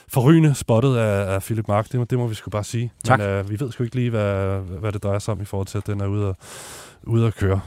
forrygende 0.08 0.56
spottet 0.56 0.95
af, 0.98 1.34
af 1.36 1.41
Philip 1.41 1.67
Mark, 1.67 1.91
det, 1.91 2.00
må- 2.00 2.06
det 2.06 2.17
må 2.17 2.28
vi 2.28 2.36
sgu 2.36 2.50
bare 2.50 2.63
sige. 2.63 2.91
Tak. 3.04 3.19
Men 3.19 3.39
uh, 3.39 3.50
vi 3.50 3.60
ved 3.60 3.72
sgu 3.72 3.84
ikke 3.84 3.95
lige, 3.95 4.10
hvad, 4.10 4.60
hvad 4.80 4.91
det 4.91 5.04
drejer 5.04 5.19
sig 5.19 5.32
om 5.32 5.41
i 5.41 5.45
forhold 5.45 5.67
til, 5.67 5.78
at 5.78 5.88
den 5.88 6.02
er 6.02 6.08
ude 6.08 6.28
at, 6.28 6.36
ude 7.04 7.28
at 7.28 7.36
køre. 7.36 7.60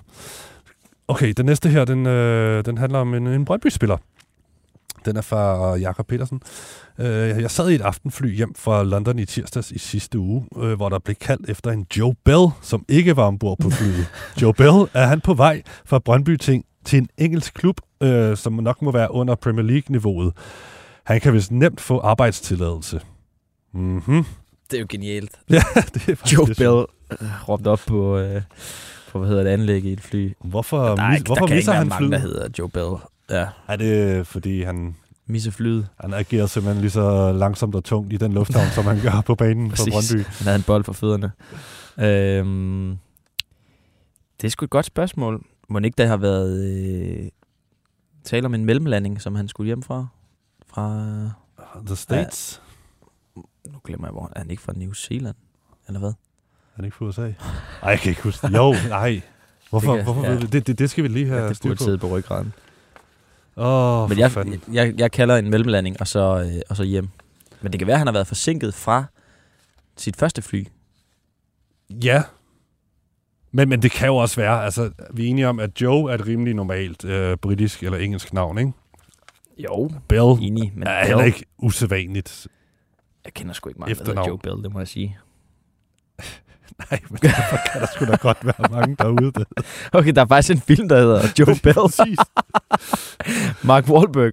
Okay, 1.08 1.32
den 1.36 1.46
næste 1.46 1.68
her, 1.68 1.84
den, 1.84 2.06
øh, 2.06 2.64
den 2.64 2.78
handler 2.78 2.98
om 2.98 3.14
en, 3.14 3.26
en 3.26 3.44
Brøndby-spiller. 3.44 3.96
Den 5.04 5.16
er 5.16 5.20
fra 5.20 5.74
Jakob 5.76 6.06
Petersen. 6.06 6.40
Øh, 6.98 7.06
jeg 7.42 7.50
sad 7.50 7.70
i 7.70 7.74
et 7.74 7.80
aftenfly 7.80 8.36
hjem 8.36 8.54
fra 8.54 8.82
London 8.82 9.18
i 9.18 9.24
tirsdags 9.24 9.70
i 9.70 9.78
sidste 9.78 10.18
uge, 10.18 10.46
øh, 10.58 10.72
hvor 10.72 10.88
der 10.88 10.98
blev 10.98 11.16
kaldt 11.16 11.50
efter 11.50 11.70
en 11.70 11.86
Joe 11.98 12.14
Bell, 12.24 12.46
som 12.62 12.84
ikke 12.88 13.16
var 13.16 13.24
ombord 13.24 13.58
på 13.58 13.70
flyet. 13.70 14.06
Joe 14.42 14.54
Bell 14.54 14.88
er 14.94 15.06
han 15.06 15.20
på 15.20 15.34
vej 15.34 15.62
fra 15.84 15.98
Brøndby 15.98 16.36
til, 16.36 16.62
til 16.84 16.98
en 16.98 17.08
engelsk 17.18 17.54
klub, 17.54 17.76
øh, 18.02 18.36
som 18.36 18.52
nok 18.52 18.82
må 18.82 18.92
være 18.92 19.12
under 19.12 19.34
Premier 19.34 19.64
League-niveauet. 19.66 20.32
Han 21.04 21.20
kan 21.20 21.32
vist 21.34 21.50
nemt 21.50 21.80
få 21.80 22.00
arbejdstilladelse. 22.00 23.00
Mhm. 23.74 24.24
Det 24.70 24.76
er 24.76 24.80
jo 24.80 24.86
genialt. 24.88 25.30
Ja, 25.50 25.62
det 25.94 26.08
er 26.08 26.32
Joe 26.32 26.46
lidt 26.46 26.58
Bell 26.58 26.84
råbte 27.48 27.68
op 27.68 27.80
på, 27.86 28.18
øh, 28.18 28.42
på 29.12 29.18
hvad 29.18 29.28
hedder 29.28 29.42
det, 29.44 29.50
anlæg 29.50 29.84
i 29.84 29.92
et 29.92 30.00
fly. 30.00 30.32
Hvorfor, 30.44 30.78
Der, 30.84 31.02
er 31.02 31.14
ikke, 31.14 31.26
hvorfor 31.26 31.40
der 31.40 31.46
kan 31.46 31.56
ikke 31.56 31.58
misser 31.58 31.72
være 31.72 31.78
han 31.78 31.88
mange, 31.88 32.10
der 32.10 32.18
flyet? 32.18 32.32
hedder 32.32 32.48
Joe 32.58 32.68
Bell. 32.68 32.94
Ja, 33.32 33.48
Er 33.68 33.76
det, 33.76 34.26
fordi 34.26 34.62
han, 34.62 34.96
misse 35.26 35.52
flyet. 35.52 35.88
han 36.00 36.14
agerer 36.14 36.46
simpelthen 36.46 36.80
lige 36.80 36.90
så 36.90 37.32
langsomt 37.32 37.74
og 37.74 37.84
tungt 37.84 38.12
i 38.12 38.16
den 38.16 38.32
lufthavn, 38.32 38.66
som 38.70 38.84
han 38.84 39.00
gør 39.02 39.20
på 39.26 39.34
banen 39.34 39.70
for 39.70 39.76
Præcis. 39.76 39.92
Brøndby? 40.12 40.26
Han 40.28 40.44
havde 40.44 40.56
en 40.56 40.62
bold 40.62 40.84
for 40.84 40.92
fødderne. 40.92 41.30
Øhm, 41.98 42.98
det 44.40 44.46
er 44.46 44.50
sgu 44.50 44.64
et 44.64 44.70
godt 44.70 44.86
spørgsmål. 44.86 45.44
Må 45.68 45.78
ikke 45.78 45.94
der 45.98 46.06
har 46.06 46.16
været 46.16 46.64
øh, 46.64 47.28
tale 48.24 48.46
om 48.46 48.54
en 48.54 48.64
mellemlanding, 48.64 49.20
som 49.22 49.34
han 49.34 49.48
skulle 49.48 49.66
hjem 49.66 49.82
fra? 49.82 50.06
Fra, 50.68 51.04
The 51.86 51.96
States? 51.96 52.62
nu 53.72 53.78
glemmer 53.84 54.06
jeg, 54.06 54.12
hvor 54.12 54.32
er 54.36 54.38
han 54.40 54.50
ikke 54.50 54.62
fra 54.62 54.72
New 54.76 54.92
Zealand? 54.92 55.36
Eller 55.88 56.00
hvad? 56.00 56.08
Er 56.10 56.76
han 56.76 56.84
ikke 56.84 56.96
fra 56.96 57.04
USA? 57.04 57.20
Nej, 57.22 57.32
jeg 57.82 57.98
kan 57.98 58.10
ikke 58.10 58.22
huske 58.22 58.46
det. 58.46 58.54
Jo, 58.56 58.74
nej. 58.88 59.20
Hvorfor, 59.70 59.90
Det 59.92 60.04
kan- 60.04 60.04
hvorfor 60.14 60.30
ja. 60.30 60.40
det? 60.40 60.66
det? 60.66 60.78
Det 60.78 60.90
skal 60.90 61.04
vi 61.04 61.08
lige 61.08 61.26
have 61.26 61.42
Ja, 61.42 61.48
det 61.48 61.56
styr 61.56 61.68
burde 61.68 61.78
på. 61.78 61.84
sidde 61.84 61.98
på 61.98 62.06
ryggraden. 62.08 62.52
Åh, 63.56 64.02
oh, 64.02 64.08
Men 64.08 64.18
jeg, 64.18 64.30
jeg, 64.72 64.94
jeg 64.98 65.12
kalder 65.12 65.36
en 65.36 65.50
mellemlanding, 65.50 66.00
og 66.00 66.08
så, 66.08 66.44
øh, 66.46 66.60
og 66.70 66.76
så 66.76 66.84
hjem. 66.84 67.08
Men 67.62 67.72
det 67.72 67.80
kan 67.80 67.86
være, 67.86 67.94
at 67.94 68.00
han 68.00 68.06
har 68.06 68.12
været 68.12 68.26
forsinket 68.26 68.74
fra 68.74 69.04
sit 69.96 70.16
første 70.16 70.42
fly. 70.42 70.66
Ja. 71.90 72.22
Men, 73.52 73.68
men 73.68 73.82
det 73.82 73.90
kan 73.90 74.06
jo 74.08 74.16
også 74.16 74.36
være, 74.36 74.64
altså, 74.64 74.90
vi 75.10 75.24
er 75.24 75.30
enige 75.30 75.48
om, 75.48 75.60
at 75.60 75.80
Joe 75.80 76.10
er 76.10 76.14
et 76.14 76.26
rimelig 76.26 76.54
normalt 76.54 77.04
øh, 77.04 77.36
britisk 77.36 77.82
eller 77.82 77.98
engelsk 77.98 78.32
navn, 78.32 78.58
ikke? 78.58 78.72
Jo. 79.58 79.90
Bell 80.08 80.46
Enig, 80.46 80.72
men 80.74 80.88
er 80.88 81.00
Bell, 81.00 81.06
heller 81.06 81.24
ikke 81.24 81.44
usædvanligt. 81.58 82.48
jeg 83.24 83.34
kender 83.34 83.54
sgu 83.54 83.68
ikke 83.68 83.80
mange, 83.80 83.94
der 83.94 84.00
Efternavn. 84.00 84.28
Joe 84.28 84.38
Bell, 84.38 84.62
det 84.62 84.72
må 84.72 84.78
jeg 84.78 84.88
sige. 84.88 85.18
Nej, 86.90 87.00
men 87.10 87.18
derfor 87.22 87.58
kan 87.72 87.80
der 87.80 87.86
sgu 87.94 88.04
da 88.04 88.16
godt 88.16 88.38
være 88.42 88.68
mange 88.70 88.96
derude. 88.98 89.32
Der. 89.32 89.44
Okay, 89.92 90.12
der 90.12 90.20
er 90.20 90.26
faktisk 90.26 90.54
en 90.56 90.62
film, 90.66 90.88
der 90.88 91.00
hedder 91.00 91.20
Joe 91.38 91.56
Bell. 91.62 92.16
Mark 93.68 93.88
Wahlberg. 93.88 94.32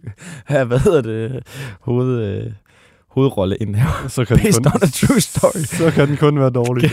Ja, 0.49 0.63
hvad 0.63 0.79
hedder 0.79 1.01
det? 1.01 1.43
Hoved, 1.81 2.23
øh, 2.23 2.51
hovedrolle 3.09 3.55
indhaver. 3.55 4.07
Så 4.07 4.25
kan, 4.25 4.37
Based 4.37 4.63
kun, 4.63 4.71
on 4.75 4.83
a 4.83 4.87
true 4.87 5.21
story. 5.21 5.63
så 5.63 5.91
kan 5.91 6.07
den 6.07 6.17
kun 6.17 6.39
være 6.39 6.49
dårlig. 6.49 6.91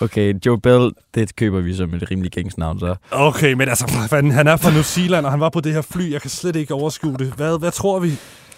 Okay, 0.00 0.34
Joe 0.46 0.60
Bell, 0.60 0.90
det 1.14 1.36
køber 1.36 1.60
vi 1.60 1.74
som 1.74 1.94
et 1.94 2.10
rimelig 2.10 2.32
gængsnavn, 2.32 2.80
så. 2.80 2.94
Okay, 3.10 3.52
men 3.52 3.68
altså, 3.68 4.06
fanden, 4.10 4.32
han 4.32 4.46
er 4.46 4.56
fra 4.56 4.70
New 4.70 4.82
Zealand, 4.82 5.26
og 5.26 5.30
han 5.32 5.40
var 5.40 5.48
på 5.48 5.60
det 5.60 5.72
her 5.72 5.82
fly. 5.82 6.12
Jeg 6.12 6.20
kan 6.20 6.30
slet 6.30 6.56
ikke 6.56 6.74
overskue 6.74 7.16
det. 7.18 7.32
Hvad, 7.36 7.58
hvad 7.58 7.70
tror 7.70 7.98
vi? 7.98 8.12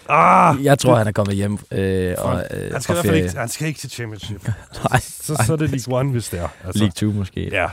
Ah, 0.09 0.63
Jeg 0.63 0.79
tror, 0.79 0.95
han 0.95 1.07
er 1.07 1.11
kommet 1.11 1.35
hjem 1.35 1.57
øh, 1.71 2.15
og, 2.17 2.43
øh, 2.53 2.71
han 2.71 2.81
skal 2.81 2.93
i 2.93 2.95
hvert 2.95 3.05
fald 3.05 3.15
ikke, 3.15 3.37
han 3.37 3.49
skal 3.49 3.67
ikke 3.67 3.79
til 3.79 3.89
championship. 3.89 4.47
Nej, 4.91 4.99
Så, 4.99 5.43
så 5.45 5.53
er 5.53 5.57
det 5.57 5.69
League 5.69 5.99
One, 5.99 6.11
hvis 6.11 6.29
det 6.29 6.39
er. 6.39 6.47
Altså. 6.65 6.79
League 6.83 7.11
2 7.11 7.17
måske. 7.17 7.49
Ja, 7.51 7.65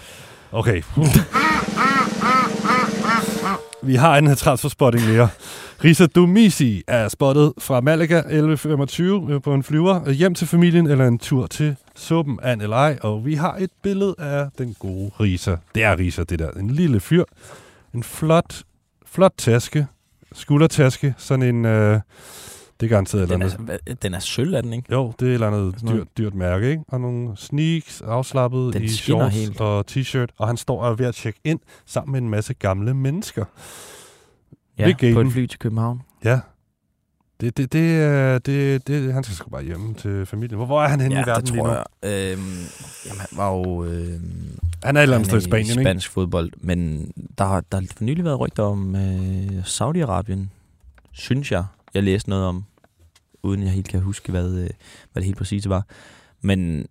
okay. 0.53 0.83
Vi 3.83 3.94
har 3.94 4.16
en 4.18 4.37
transferspotting 4.37 5.09
mere. 5.09 5.29
Risa 5.85 6.07
Dumisi 6.07 6.83
er 6.88 7.09
spottet 7.09 7.53
fra 7.59 7.81
Malaga 7.81 8.20
11.25 8.20 9.38
på 9.38 9.55
en 9.55 9.62
flyver 9.62 10.11
hjem 10.11 10.35
til 10.35 10.46
familien 10.46 10.87
eller 10.87 11.07
en 11.09 11.18
tur 11.18 11.46
til 11.46 11.77
suppen, 11.96 12.38
an 12.42 12.61
eller 12.61 12.77
ej. 12.77 12.99
Og 13.03 13.27
vi 13.27 13.35
har 13.35 13.57
et 13.61 13.70
billede 13.83 14.14
af 14.18 14.49
den 14.59 14.77
gode 14.79 15.11
Risa. 15.20 15.57
Det 15.75 15.85
er 15.85 15.99
Risa, 15.99 16.22
det 16.22 16.38
der. 16.38 16.51
En 16.51 16.70
lille 16.70 17.01
fyr. 17.01 17.25
En 17.94 18.03
flot, 18.03 18.55
flot 19.07 19.33
taske. 19.38 19.87
Skuldertaske. 20.32 21.14
Sådan 21.18 21.54
en... 21.56 21.64
Øh, 21.64 22.00
det 22.80 22.86
er 22.86 22.90
garanteret 22.90 23.22
et 23.22 23.32
eller 23.32 23.46
er, 23.46 23.50
andet. 23.50 23.66
hvad- 23.86 23.94
den 24.02 24.14
er 24.14 24.18
sølv, 24.18 24.54
er 24.54 24.60
den, 24.60 24.72
ikke? 24.72 24.92
Jo, 24.92 25.12
det 25.20 25.26
er 25.26 25.30
et 25.30 25.34
eller 25.34 25.46
andet 25.46 25.74
dyrt, 25.88 26.06
dyrt 26.18 26.34
mærke, 26.34 26.70
ikke? 26.70 26.82
Og 26.88 27.00
nogle 27.00 27.36
sneaks, 27.36 28.00
afslappet 28.02 28.74
Den 28.74 28.82
i 28.82 28.88
shorts 28.88 29.34
helt. 29.36 29.60
og 29.60 29.84
t-shirt. 29.90 30.26
Og 30.38 30.46
han 30.46 30.56
står 30.56 30.82
og 30.82 30.90
er 30.90 30.94
ved 30.94 31.06
at 31.06 31.14
tjekke 31.14 31.40
ind 31.44 31.60
sammen 31.86 32.12
med 32.12 32.20
en 32.20 32.28
masse 32.28 32.54
gamle 32.54 32.94
mennesker. 32.94 33.44
Ja, 34.78 34.92
på 35.14 35.20
et 35.20 35.32
fly 35.32 35.46
til 35.46 35.58
København. 35.58 36.02
Ja. 36.24 36.40
Det, 37.40 37.57
det, 37.57 37.72
det, 37.72 37.96
er- 38.03 38.38
det, 38.38 38.87
det, 38.88 39.12
han 39.14 39.25
skal 39.25 39.37
sgu 39.37 39.51
bare 39.51 39.62
hjem 39.64 39.94
til 39.94 40.27
familien. 40.27 40.57
Hvor, 40.57 40.66
hvor 40.66 40.83
er 40.83 40.88
han 40.88 41.01
henne 41.01 41.16
ja, 41.16 41.22
i 41.22 41.27
verden 41.27 41.44
det 41.44 41.53
lige 41.53 41.62
tror 41.64 41.68
nu? 41.68 42.09
jeg. 42.11 42.33
Øhm, 42.33 42.42
jamen, 43.07 43.20
han 43.20 43.29
var 43.33 43.51
jo... 43.53 43.85
Øhm, 43.85 44.59
Han 44.85 44.96
er 44.96 45.01
et 45.01 45.03
eller 45.03 45.16
andet 45.16 45.27
sted 45.29 45.38
i 45.38 45.44
Spanien, 45.44 45.70
ikke? 45.70 45.83
spansk 45.83 46.11
fodbold, 46.11 46.53
men 46.59 47.11
der 47.38 47.44
har, 47.44 47.61
der 47.72 47.79
har 47.81 47.87
for 47.96 48.05
nylig 48.05 48.25
været 48.25 48.40
rygter 48.40 48.62
om 48.62 48.96
øh, 48.96 49.59
Saudi-Arabien, 49.61 50.40
synes 51.12 51.53
jeg. 51.53 51.64
Jeg 51.94 52.03
læste 52.03 52.29
noget 52.31 52.44
om, 52.44 52.64
uden 53.42 53.62
jeg 53.62 53.70
helt 53.70 53.88
kan 53.88 54.01
huske, 54.01 54.31
hvad, 54.33 54.51
øh, 54.51 54.70
hvad 55.12 55.20
det 55.22 55.25
helt 55.25 55.38
præcis 55.38 55.68
var. 55.68 55.85
Men 56.42 56.87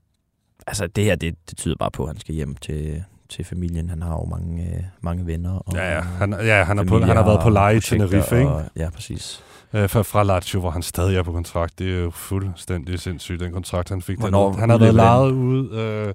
altså, 0.67 0.87
det 0.87 1.03
her, 1.03 1.15
det, 1.15 1.35
det 1.49 1.57
tyder 1.57 1.75
bare 1.79 1.91
på, 1.91 2.03
at 2.03 2.09
han 2.09 2.19
skal 2.19 2.35
hjem 2.35 2.55
til, 2.55 3.03
til 3.29 3.45
familien. 3.45 3.89
Han 3.89 4.01
har 4.01 4.11
jo 4.11 4.25
mange, 4.25 4.63
øh, 4.75 4.83
mange 5.01 5.25
venner. 5.25 5.51
Og 5.51 5.73
Ja, 5.75 5.95
ja. 5.95 6.01
Han, 6.01 6.31
ja, 6.33 6.63
han, 6.63 6.79
er 6.79 6.83
på, 6.83 6.99
han 6.99 7.15
har 7.17 7.25
været 7.25 7.39
på 7.43 7.49
leje 7.49 7.77
i 7.77 7.79
Tenerife, 7.79 8.37
ikke? 8.37 8.49
Og, 8.49 8.63
ja, 8.75 8.89
præcis. 8.89 9.43
Øh, 9.75 9.89
fra, 9.89 10.01
fra 10.01 10.23
Lazio, 10.23 10.59
hvor 10.59 10.69
han 10.69 10.81
stadig 10.81 11.17
er 11.17 11.23
på 11.23 11.31
kontrakt. 11.31 11.79
Det 11.79 11.95
er 11.95 11.99
jo 11.99 12.09
fuldstændig 12.09 12.99
sindssygt, 12.99 13.39
den 13.39 13.51
kontrakt, 13.51 13.89
han 13.89 14.01
fik. 14.01 14.19
Hvornår 14.19 14.51
Den, 14.51 14.59
han 14.59 14.69
har 14.69 14.77
været 14.77 14.95
lejet 14.95 15.31
ud 15.31 15.71
øh, 15.71 16.13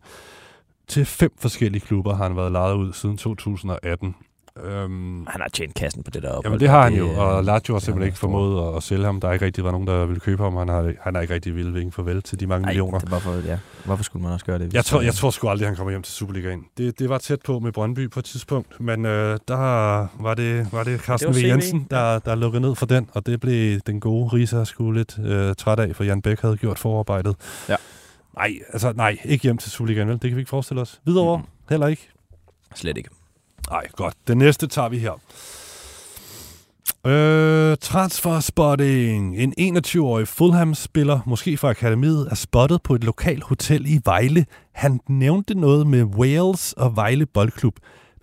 til 0.88 1.04
fem 1.04 1.32
forskellige 1.38 1.80
klubber, 1.80 2.14
har 2.14 2.22
han 2.22 2.36
været 2.36 2.52
lejet 2.52 2.74
ud 2.74 2.92
siden 2.92 3.16
2018. 3.16 4.14
Øhm, 4.64 5.26
Han 5.26 5.40
har 5.40 5.48
tjent 5.48 5.74
kassen 5.74 6.02
på 6.02 6.10
det 6.10 6.22
der 6.22 6.40
Jamen 6.44 6.60
det 6.60 6.68
har 6.68 6.82
han 6.82 6.94
jo, 6.94 7.10
øh, 7.10 7.18
og 7.18 7.44
Lazio 7.44 7.74
har 7.74 7.78
det 7.78 7.84
simpelthen 7.84 8.06
ikke 8.08 8.18
formået 8.18 8.68
at, 8.70 8.76
at 8.76 8.82
sælge 8.82 9.04
ham. 9.04 9.20
Der 9.20 9.28
har 9.28 9.32
ikke 9.32 9.44
rigtig 9.46 9.64
været 9.64 9.72
nogen, 9.74 9.86
der 9.86 10.06
ville 10.06 10.20
købe 10.20 10.42
ham. 10.42 10.56
Han 10.56 10.68
har, 10.68 10.92
han 11.00 11.14
har 11.14 11.22
ikke 11.22 11.34
rigtig 11.34 11.56
ville 11.56 11.72
vinke 11.72 11.94
farvel 11.94 12.22
til 12.22 12.40
de 12.40 12.46
mange 12.46 12.64
Ej, 12.64 12.70
millioner. 12.70 12.98
det 12.98 13.10
var 13.10 13.18
for, 13.18 13.34
ja. 13.46 13.58
Hvorfor 13.84 14.04
skulle 14.04 14.22
man 14.22 14.32
også 14.32 14.46
gøre 14.46 14.58
det? 14.58 14.74
Jeg 14.74 14.84
tror, 14.84 14.98
det- 14.98 15.06
jeg 15.06 15.14
tror 15.14 15.30
sgu 15.30 15.48
aldrig, 15.48 15.68
han 15.68 15.76
kommer 15.76 15.90
hjem 15.90 16.02
til 16.02 16.14
Superligaen. 16.14 16.64
Det, 16.78 16.98
det 16.98 17.08
var 17.08 17.18
tæt 17.18 17.38
på 17.44 17.58
med 17.58 17.72
Brøndby 17.72 18.10
på 18.10 18.18
et 18.18 18.24
tidspunkt, 18.24 18.80
men 18.80 19.04
øh, 19.06 19.38
der 19.48 19.56
var 20.22 20.34
det, 20.34 20.72
var 20.72 20.84
det 20.84 21.00
Carsten 21.00 21.28
Det 21.32 21.36
V. 21.36 21.42
var 21.42 21.42
CV. 21.42 21.48
Jensen, 21.48 21.86
der, 21.90 22.18
der 22.18 22.34
lukkede 22.34 22.62
ned 22.62 22.74
for 22.74 22.86
den, 22.86 23.08
og 23.12 23.26
det 23.26 23.40
blev 23.40 23.80
den 23.80 24.00
gode 24.00 24.28
Risa 24.28 24.64
sgu 24.64 24.90
lidt 24.90 25.18
øh, 25.24 25.54
træt 25.54 25.78
af, 25.80 25.96
for 25.96 26.04
Jan 26.04 26.22
Bæk 26.22 26.40
havde 26.40 26.56
gjort 26.56 26.78
forarbejdet. 26.78 27.36
Ja. 27.68 27.76
Nej, 28.36 28.52
altså 28.72 28.92
nej, 28.92 29.18
ikke 29.24 29.42
hjem 29.42 29.58
til 29.58 29.70
Superligaen, 29.70 30.08
vel? 30.08 30.14
Det 30.22 30.30
kan 30.30 30.36
vi 30.36 30.40
ikke 30.40 30.48
forestille 30.50 30.80
os. 30.82 31.00
Videre 31.06 31.36
Mhm. 31.38 31.46
heller 31.70 31.86
ikke. 31.86 32.08
Slet 32.74 32.96
ikke. 32.96 33.10
Nej, 33.70 33.88
godt. 33.96 34.14
Den 34.28 34.38
næste 34.38 34.66
tager 34.66 34.88
vi 34.88 34.98
her. 34.98 35.20
Øh, 37.06 37.76
transfer 37.80 38.40
spotting. 38.40 39.36
En 39.36 39.76
21-årig 39.76 40.28
Fulham-spiller, 40.28 41.20
måske 41.26 41.56
fra 41.56 41.70
akademiet, 41.70 42.28
er 42.30 42.34
spottet 42.34 42.82
på 42.82 42.94
et 42.94 43.04
lokalt 43.04 43.44
hotel 43.44 43.86
i 43.86 44.00
Vejle. 44.04 44.46
Han 44.74 45.00
nævnte 45.08 45.54
noget 45.54 45.86
med 45.86 46.04
Wales 46.04 46.72
og 46.72 46.96
Vejle 46.96 47.26
Boldklub. 47.26 47.74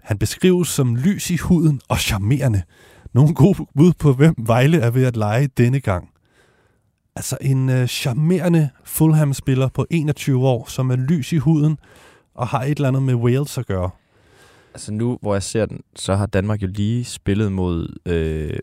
Han 0.03 0.17
beskrives 0.17 0.67
som 0.67 0.95
lys 0.95 1.29
i 1.29 1.37
huden 1.37 1.81
og 1.89 1.99
charmerende. 1.99 2.61
Nogle 3.13 3.33
gode 3.33 3.65
bud 3.77 3.93
på, 3.99 4.13
hvem 4.13 4.35
Vejle 4.37 4.79
er 4.79 4.89
ved 4.89 5.05
at 5.05 5.17
lege 5.17 5.49
denne 5.57 5.79
gang. 5.79 6.09
Altså 7.15 7.37
en 7.41 7.69
øh, 7.69 7.87
charmerende 7.87 8.69
Fulham-spiller 8.83 9.67
på 9.67 9.85
21 9.89 10.47
år, 10.47 10.65
som 10.69 10.91
er 10.91 10.95
lys 10.95 11.33
i 11.33 11.37
huden 11.37 11.77
og 12.35 12.47
har 12.47 12.63
et 12.63 12.69
eller 12.69 12.87
andet 12.87 13.03
med 13.03 13.15
Wales 13.15 13.57
at 13.57 13.65
gøre. 13.65 13.89
Altså 14.77 14.91
nu, 14.93 15.17
hvor 15.21 15.35
jeg 15.35 15.43
ser 15.43 15.65
den, 15.65 15.81
så 15.95 16.15
har 16.15 16.25
Danmark 16.25 16.61
jo 16.61 16.67
lige 16.67 17.05
spillet 17.05 17.51
mod 17.51 17.95
øh, 18.05 18.59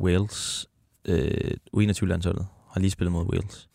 Wales. 0.00 0.66
Øh, 1.08 1.50
U21-landsholdet 1.76 2.46
har 2.72 2.80
lige 2.80 2.90
spillet 2.90 3.12
mod 3.12 3.26
Wales. 3.32 3.68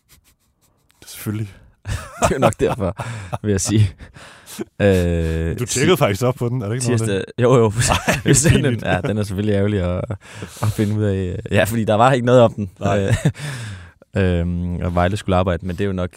Selvfølgelig. 1.06 1.48
Det 2.20 2.30
er 2.30 2.34
jo 2.34 2.38
nok 2.38 2.60
derfor, 2.60 2.96
vil 3.42 3.50
jeg 3.50 3.60
sige. 3.60 3.90
Øh, 4.82 5.58
Du 5.58 5.64
tjekkede 5.64 5.96
faktisk 5.96 6.22
op 6.22 6.34
på 6.34 6.48
den, 6.48 6.62
er 6.62 6.66
det 6.68 6.74
ikke 6.74 6.86
noget 6.86 7.00
af 7.00 7.06
tirsdag, 7.06 7.24
jo 7.42 7.56
jo, 7.56 7.72
hvis 8.24 8.42
den, 8.42 8.80
ja, 8.84 9.00
den 9.00 9.18
er 9.18 9.22
selvfølgelig 9.22 9.54
ærgerlig 9.54 9.80
at, 9.80 10.04
at 10.62 10.68
finde 10.68 10.96
ud 10.96 11.02
af. 11.04 11.40
Ja, 11.50 11.64
fordi 11.64 11.84
der 11.84 11.94
var 11.94 12.12
ikke 12.12 12.26
noget 12.26 12.42
om 12.42 12.52
den. 12.52 12.70
Nej. 12.80 13.14
Øh, 14.16 14.40
øhm, 14.40 14.76
og 14.76 14.94
Vejle 14.94 15.16
skulle 15.16 15.36
arbejde, 15.36 15.66
men 15.66 15.76
det 15.76 15.84
er 15.84 15.86
jo 15.86 15.92
nok, 15.92 16.10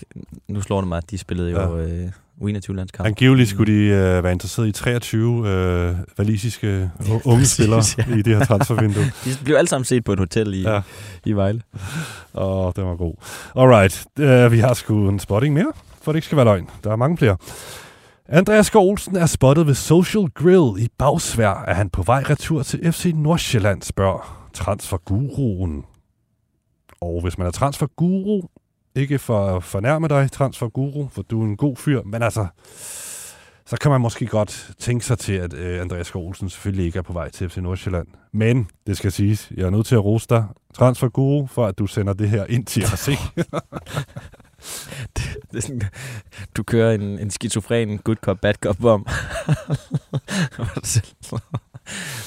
nu 0.47 0.61
slår 0.61 0.81
det 0.81 0.87
mig, 0.87 0.97
at 0.97 1.11
de 1.11 1.17
spillede 1.17 1.51
jo 1.51 1.77
ja. 1.77 1.87
øh, 1.87 2.11
U21-landskamp. 2.41 3.07
Angiveligt 3.07 3.49
skulle 3.49 3.73
de 3.73 3.79
øh, 3.87 4.23
være 4.23 4.31
interesseret 4.31 4.67
i 4.67 4.71
23 4.71 5.49
øh, 5.49 5.95
valisiske 6.17 6.91
unge 7.25 7.45
spillere 7.45 7.83
ja. 7.97 8.15
i 8.15 8.21
det 8.21 8.37
her 8.37 8.45
transfervindue. 8.45 9.03
De 9.25 9.29
blev 9.43 9.55
alle 9.55 9.67
sammen 9.67 9.85
set 9.85 10.03
på 10.03 10.13
et 10.13 10.19
hotel 10.19 10.53
i, 10.53 10.61
Ja. 10.61 10.81
i 11.25 11.31
Vejle. 11.31 11.61
Åh, 12.33 12.71
den 12.75 12.85
var 12.85 12.95
god. 12.95 13.13
Alright, 13.55 14.05
uh, 14.19 14.51
vi 14.51 14.59
har 14.59 14.73
sgu 14.73 15.09
en 15.09 15.19
spotting 15.19 15.53
mere, 15.53 15.71
for 16.01 16.11
det 16.11 16.17
ikke 16.17 16.25
skal 16.25 16.35
være 16.35 16.45
løgn. 16.45 16.67
Der 16.83 16.91
er 16.91 16.95
mange 16.95 17.17
flere. 17.17 17.37
Andreas 18.29 18.65
Skov 18.65 18.89
Olsen 18.89 19.15
er 19.15 19.25
spottet 19.25 19.67
ved 19.67 19.73
Social 19.73 20.27
Grill 20.35 20.83
i 20.83 20.87
Bagsvær. 20.97 21.63
Er 21.67 21.73
han 21.73 21.89
på 21.89 22.03
vej 22.03 22.23
retur 22.29 22.63
til 22.63 22.91
FC 22.93 23.11
Nordsjælland, 23.15 23.81
spørger 23.81 24.47
transferguruen. 24.53 25.83
Og 27.01 27.21
hvis 27.21 27.37
man 27.37 27.47
er 27.47 27.51
transferguru, 27.51 28.41
ikke 28.95 29.19
for 29.19 29.55
at 29.55 29.63
fornærme 29.63 30.07
dig, 30.07 30.31
transferguru, 30.31 31.07
for 31.07 31.21
du 31.21 31.41
er 31.41 31.45
en 31.45 31.57
god 31.57 31.75
fyr, 31.75 32.01
men 32.03 32.23
altså, 32.23 32.47
så 33.65 33.77
kan 33.81 33.91
man 33.91 34.01
måske 34.01 34.25
godt 34.25 34.71
tænke 34.79 35.05
sig 35.05 35.19
til, 35.19 35.33
at 35.33 35.53
øh, 35.53 35.81
Andreas 35.81 36.07
Skov 36.07 36.27
Olsen 36.27 36.49
selvfølgelig 36.49 36.85
ikke 36.85 36.97
er 36.97 37.03
på 37.03 37.13
vej 37.13 37.29
til 37.29 37.49
FC 37.49 37.57
Nordsjælland. 37.57 38.07
Men, 38.31 38.67
det 38.87 38.97
skal 38.97 39.11
siges, 39.11 39.51
jeg 39.57 39.65
er 39.65 39.69
nødt 39.69 39.85
til 39.85 39.95
at 39.95 40.05
rose 40.05 40.27
dig, 40.29 40.45
transferguru, 40.73 41.47
for 41.47 41.65
at 41.65 41.79
du 41.79 41.87
sender 41.87 42.13
det 42.13 42.29
her 42.29 42.45
ind 42.49 42.65
til 42.65 42.83
os, 42.83 43.07
ikke? 43.07 43.23
Det 45.51 45.57
er 45.57 45.61
sådan, 45.61 45.81
du 46.57 46.63
kører 46.63 46.93
en, 46.93 47.01
en 47.01 47.31
skizofren 47.31 47.97
good 47.97 48.15
cop, 48.15 48.37
bad 48.41 48.53
cop 48.53 48.83
om. 48.85 49.07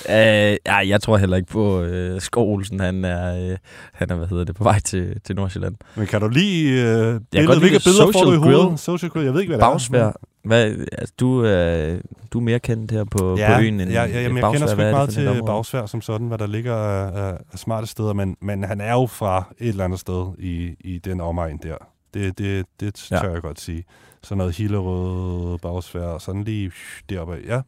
øh, 0.09 0.57
ja, 0.66 0.77
jeg 0.88 1.03
tror 1.03 1.16
heller 1.16 1.37
ikke 1.37 1.49
på 1.49 1.81
øh, 1.81 2.20
Skov 2.20 2.53
Olsen. 2.55 2.81
Han 2.81 3.05
er, 3.05 3.51
øh, 3.51 3.57
han 3.92 4.11
er, 4.11 4.14
hvad 4.14 4.27
hedder 4.27 4.44
det, 4.44 4.55
på 4.57 4.64
vej 4.64 4.79
til, 4.81 5.20
til 5.25 5.37
Nordsjælland. 5.37 5.75
Men 5.97 6.07
kan 6.07 6.20
du 6.20 6.29
lige 6.29 6.83
øh, 6.83 7.12
godt 7.12 7.23
billeder, 7.31 7.59
hvilke 7.59 7.75
lide 7.75 7.85
billeder 7.85 8.12
får 8.12 8.25
du 8.25 8.33
i 8.33 8.37
hovedet? 8.37 8.61
Grill. 8.66 8.79
Social 8.79 9.11
Grill, 9.11 9.25
jeg 9.25 9.35
ved 9.35 9.40
ikke, 9.40 9.51
hvad 9.51 9.59
det 9.59 9.73
Bagsvær. 9.73 10.05
er. 10.07 10.12
Hvad, 10.44 10.64
altså, 10.99 11.14
du, 11.20 11.44
øh, 11.44 12.01
du 12.33 12.38
er 12.38 12.42
mere 12.42 12.59
kendt 12.59 12.90
her 12.90 13.05
på, 13.05 13.37
Ja, 13.38 13.57
på 13.57 13.62
øen 13.62 13.81
end 13.81 13.90
ja, 13.90 14.03
ja, 14.05 14.23
jamen, 14.23 14.37
jeg 14.37 14.42
Bagsvær. 14.42 14.59
kender 14.59 14.66
sgu 14.75 14.81
ikke 14.83 14.90
meget 14.92 15.09
det 15.09 15.14
til? 15.14 15.42
Bagsvær 15.47 15.87
som 15.87 16.01
sådan, 16.03 16.27
hvad 16.27 16.38
der 16.38 16.47
ligger 16.47 16.75
af, 16.75 17.29
af, 17.29 17.38
af 17.53 17.59
smarte 17.59 17.87
steder, 17.87 18.12
men, 18.12 18.37
men 18.40 18.64
han 18.64 18.81
er 18.81 18.92
jo 18.92 19.07
fra 19.07 19.55
et 19.59 19.68
eller 19.68 19.85
andet 19.85 20.01
sted 20.01 20.27
i, 20.38 20.75
i 20.81 20.99
den 20.99 21.20
omegn 21.20 21.59
der. 21.62 21.77
Det, 22.14 22.38
det, 22.38 22.66
det 22.81 22.94
tør 22.94 23.16
Ja. 23.24 23.31
jeg 23.33 23.42
godt 23.42 23.61
sige. 23.61 23.85
Sådan 24.22 24.38
noget 24.38 24.57
Hillerød, 24.57 25.59
Bagsvær, 25.59 26.18
sådan 26.18 26.44
lige 26.44 26.72
deroppe. 27.11 27.37
Ja. 27.46 27.61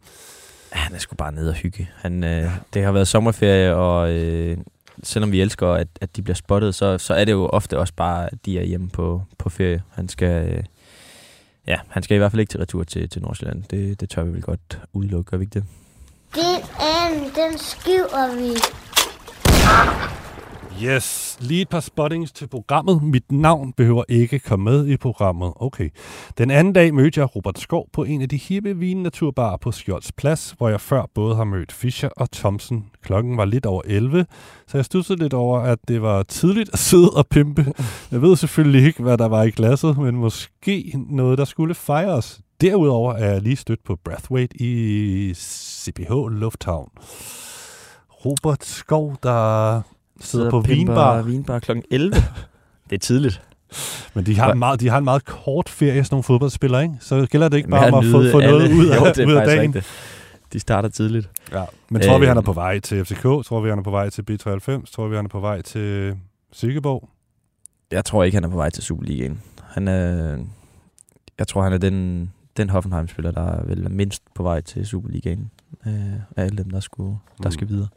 Han 0.72 0.94
er 0.94 0.98
sgu 0.98 1.14
bare 1.16 1.32
nede 1.32 1.48
og 1.48 1.54
hygge. 1.54 1.90
Han, 1.96 2.24
øh, 2.24 2.50
det 2.74 2.84
har 2.84 2.92
været 2.92 3.08
sommerferie, 3.08 3.74
og 3.74 4.10
øh, 4.12 4.58
selvom 5.02 5.32
vi 5.32 5.40
elsker, 5.40 5.68
at, 5.68 5.88
at 6.00 6.16
de 6.16 6.22
bliver 6.22 6.34
spottet, 6.34 6.74
så, 6.74 6.98
så 6.98 7.14
er 7.14 7.24
det 7.24 7.32
jo 7.32 7.46
ofte 7.46 7.78
også 7.78 7.94
bare, 7.96 8.26
at 8.32 8.38
de 8.46 8.58
er 8.58 8.64
hjemme 8.64 8.88
på, 8.88 9.22
på 9.38 9.48
ferie. 9.48 9.82
Han 9.94 10.08
skal, 10.08 10.48
øh, 10.52 10.62
ja, 11.66 11.76
han 11.88 12.02
skal 12.02 12.14
i 12.14 12.18
hvert 12.18 12.30
fald 12.32 12.40
ikke 12.40 12.50
til 12.50 12.60
retur 12.60 12.84
til, 12.84 13.08
til 13.08 13.22
Nordsjælland. 13.22 13.62
Det, 13.70 14.00
det 14.00 14.10
tør 14.10 14.24
vi 14.24 14.32
vel 14.32 14.42
godt 14.42 14.78
udelukke, 14.92 15.30
gør 15.30 15.36
vi 15.36 15.42
ikke 15.44 15.54
det? 15.54 15.64
Den 16.34 16.62
anden, 16.80 17.24
den 17.24 17.58
skiver 17.58 18.36
vi. 18.36 18.50
Yes, 20.82 21.38
lige 21.40 21.62
et 21.62 21.68
par 21.68 21.80
spottings 21.80 22.32
til 22.32 22.48
programmet. 22.48 23.02
Mit 23.02 23.32
navn 23.32 23.72
behøver 23.72 24.04
ikke 24.08 24.38
komme 24.38 24.64
med 24.64 24.86
i 24.86 24.96
programmet. 24.96 25.52
Okay. 25.56 25.90
Den 26.38 26.50
anden 26.50 26.72
dag 26.72 26.94
mødte 26.94 27.20
jeg 27.20 27.36
Robert 27.36 27.58
Skov 27.58 27.88
på 27.92 28.04
en 28.04 28.22
af 28.22 28.28
de 28.28 28.36
hippe 28.36 28.76
vinnaturbarer 28.76 29.56
på 29.56 29.72
Skjolds 29.72 30.12
Plads, 30.12 30.54
hvor 30.58 30.68
jeg 30.68 30.80
før 30.80 31.02
både 31.14 31.36
har 31.36 31.44
mødt 31.44 31.72
Fischer 31.72 32.08
og 32.16 32.30
Thomsen. 32.30 32.86
Klokken 33.02 33.36
var 33.36 33.44
lidt 33.44 33.66
over 33.66 33.82
11, 33.84 34.26
så 34.66 34.78
jeg 34.78 34.84
studsede 34.84 35.18
lidt 35.18 35.34
over, 35.34 35.60
at 35.60 35.78
det 35.88 36.02
var 36.02 36.22
tidligt 36.22 36.70
at 36.72 36.78
sidde 36.78 37.10
og 37.10 37.26
pimpe. 37.26 37.72
Jeg 38.10 38.22
ved 38.22 38.36
selvfølgelig 38.36 38.86
ikke, 38.86 39.02
hvad 39.02 39.18
der 39.18 39.28
var 39.28 39.42
i 39.42 39.50
glasset, 39.50 39.98
men 39.98 40.16
måske 40.16 40.92
noget, 41.08 41.38
der 41.38 41.44
skulle 41.44 41.74
fejres. 41.74 42.40
Derudover 42.60 43.14
er 43.14 43.32
jeg 43.32 43.42
lige 43.42 43.56
stødt 43.56 43.84
på 43.84 43.96
Brathwaite 44.04 44.62
i 44.62 45.34
CPH 45.34 46.12
Lufthavn. 46.30 46.88
Robert 48.24 48.64
Skov, 48.64 49.16
der 49.22 49.82
sidder 50.20 50.50
på 50.50 50.60
vinbar. 50.60 51.22
vinbar 51.22 51.58
kl. 51.58 51.72
11. 51.90 52.14
det 52.90 52.96
er 52.96 52.98
tidligt. 52.98 53.42
Men 54.14 54.26
de 54.26 54.36
har, 54.38 54.52
en 54.52 54.58
meget, 54.58 54.80
de 54.80 54.88
har 54.88 54.98
en 54.98 55.04
meget 55.04 55.24
kort 55.24 55.68
ferie, 55.68 56.04
sådan 56.04 56.14
nogle 56.14 56.22
fodboldspillere, 56.22 56.82
ikke? 56.82 56.94
Så 57.00 57.26
gælder 57.30 57.48
det 57.48 57.56
ikke 57.56 57.70
Med 57.70 57.78
bare 57.78 57.90
om 57.90 57.98
at 57.98 58.04
få, 58.10 58.30
få 58.32 58.40
noget 58.40 58.72
ud 58.72 58.88
af, 58.90 59.00
jo, 59.00 59.04
det 59.06 59.18
er 59.18 59.26
ud 59.26 59.32
af 59.32 59.46
dagen. 59.46 59.60
rigtigt. 59.62 59.86
De 60.52 60.58
starter 60.60 60.88
tidligt. 60.88 61.30
Ja. 61.52 61.64
Men 61.88 62.02
tror 62.02 62.18
vi, 62.18 62.26
han 62.26 62.36
er 62.36 62.40
på 62.40 62.52
vej 62.52 62.78
til 62.78 63.04
FCK? 63.04 63.22
Tror 63.22 63.60
vi, 63.60 63.68
han 63.68 63.78
er 63.78 63.82
på 63.82 63.90
vej 63.90 64.10
til 64.10 64.22
B93? 64.30 64.92
Tror 64.92 65.08
vi, 65.08 65.16
han 65.16 65.24
er 65.24 65.28
på 65.28 65.40
vej 65.40 65.62
til 65.62 66.16
Silkeborg? 66.52 67.08
Jeg 67.90 68.04
tror 68.04 68.24
ikke, 68.24 68.36
han 68.36 68.44
er 68.44 68.48
på 68.48 68.56
vej 68.56 68.70
til 68.70 68.84
Superligaen. 68.84 69.40
Han 69.64 69.88
er, 69.88 70.38
jeg 71.38 71.48
tror, 71.48 71.62
han 71.62 71.72
er 71.72 71.78
den, 71.78 72.30
den 72.56 72.70
Hoffenheim-spiller, 72.70 73.30
der 73.30 73.42
er 73.52 73.64
vel 73.64 73.90
mindst 73.90 74.22
på 74.34 74.42
vej 74.42 74.60
til 74.60 74.86
Superligaen. 74.86 75.50
Øh, 75.86 75.92
af 76.36 76.44
alle 76.44 76.56
dem, 76.64 76.70
der, 76.70 76.80
skulle, 76.80 77.18
der 77.42 77.48
Mm. 77.48 77.50
skal 77.52 77.68
videre. 77.68 77.88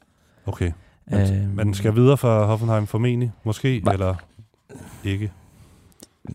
Okay. 0.45 0.71
Men, 1.09 1.19
Øhm, 1.33 1.49
men 1.55 1.73
skal 1.73 1.95
videre 1.95 2.17
fra 2.17 2.45
Hoffenheim 2.45 2.87
formentlig? 2.87 3.31
Måske? 3.43 3.81
Hva- 3.87 3.93
Eller 3.93 4.15
ikke? 5.03 5.31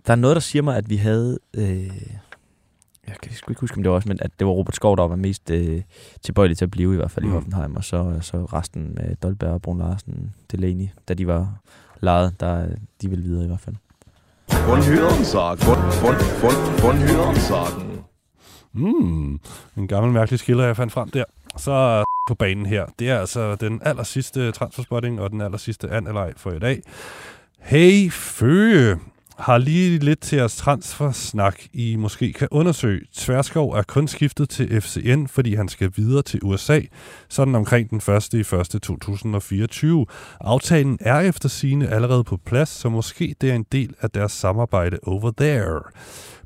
Der 0.07 0.13
er 0.13 0.17
noget, 0.17 0.35
der 0.35 0.41
siger 0.41 0.63
mig, 0.63 0.77
at 0.77 0.91
vi 0.91 0.97
havde... 0.97 1.39
Øh, 1.55 1.87
jeg 3.07 3.17
kan 3.23 3.33
sgu 3.33 3.51
ikke 3.51 3.61
huske, 3.61 3.77
om 3.77 3.83
det 3.83 3.91
var 3.91 3.97
også, 3.97 4.09
men 4.09 4.19
at 4.21 4.31
det 4.39 4.47
var 4.47 4.53
Robert 4.53 4.75
Skov, 4.77 4.97
der 4.97 5.09
var 5.09 5.17
mest 5.17 5.51
øh, 5.51 5.83
tilbøjelig 6.23 6.59
til 6.59 6.65
at 6.65 6.71
blive 6.71 6.93
i 6.93 6.97
hvert 6.97 7.11
fald 7.11 7.25
mm. 7.25 7.31
I 7.31 7.35
Hoffenheim, 7.35 7.77
og 7.77 7.85
så, 7.85 8.19
så 8.21 8.37
resten 8.45 8.95
med 8.95 9.17
Dolberg 9.17 9.51
og 9.51 9.63
Brun 9.63 9.79
Larsen, 9.79 10.35
Delaney, 10.53 10.89
da 11.09 11.15
de 11.15 11.27
var 11.27 11.55
lejet, 12.01 12.41
der 12.41 12.67
de 13.03 13.09
ville 13.11 13.25
videre 13.25 13.45
i 13.45 13.47
hvert 13.47 13.61
fald. 13.61 13.77
Von 14.51 14.79
Hörensagen. 14.83 15.59
Von, 15.67 15.77
von, 16.03 16.15
von, 16.43 16.55
von 16.83 16.97
Hörensagen. 17.09 17.99
Mm, 18.73 19.41
en 19.77 19.89
gammel 19.89 20.13
mærkelig 20.13 20.39
skiller, 20.39 20.65
jeg 20.65 20.77
fandt 20.77 20.93
frem 20.93 21.11
der. 21.11 21.25
Så 21.57 22.04
på 22.27 22.35
banen 22.35 22.67
her. 22.67 22.87
Det 22.99 23.11
er 23.11 23.19
altså 23.19 23.55
den 23.55 23.81
aller 23.85 24.03
sidste 24.03 24.53
transferspotting 24.53 25.21
og 25.21 25.31
den 25.31 25.41
aller 25.41 25.59
sidste 25.59 25.91
andelej 25.91 26.33
for 26.37 26.53
i 26.53 26.59
dag. 26.59 26.83
Hey 27.59 28.11
Føge 28.11 28.99
har 29.39 29.59
lige 29.59 29.99
lidt 29.99 30.21
til 30.21 30.37
jeres 30.37 30.57
transfersnak, 30.57 31.61
I 31.73 31.97
måske 31.97 32.33
kan 32.33 32.49
undersøge. 32.51 33.01
Tverskov 33.15 33.71
er 33.71 33.83
kun 33.83 34.09
skiftet 34.09 34.49
til 34.49 34.81
FCN, 34.81 35.27
fordi 35.27 35.55
han 35.55 35.69
skal 35.69 35.93
videre 35.97 36.23
til 36.23 36.41
USA, 36.43 36.81
sådan 37.29 37.55
omkring 37.55 37.91
den 37.91 38.15
1. 38.15 38.35
i 38.35 38.41
1. 38.41 38.83
2024. 38.83 40.07
Aftalen 40.41 40.99
er 41.01 41.21
efter 41.21 41.49
sine 41.49 41.89
allerede 41.89 42.25
på 42.25 42.37
plads, 42.37 42.69
så 42.69 42.89
måske 42.89 43.35
det 43.41 43.51
er 43.51 43.55
en 43.55 43.67
del 43.73 43.95
af 44.01 44.11
deres 44.11 44.33
samarbejde 44.33 44.99
over 45.03 45.33
there. 45.39 45.81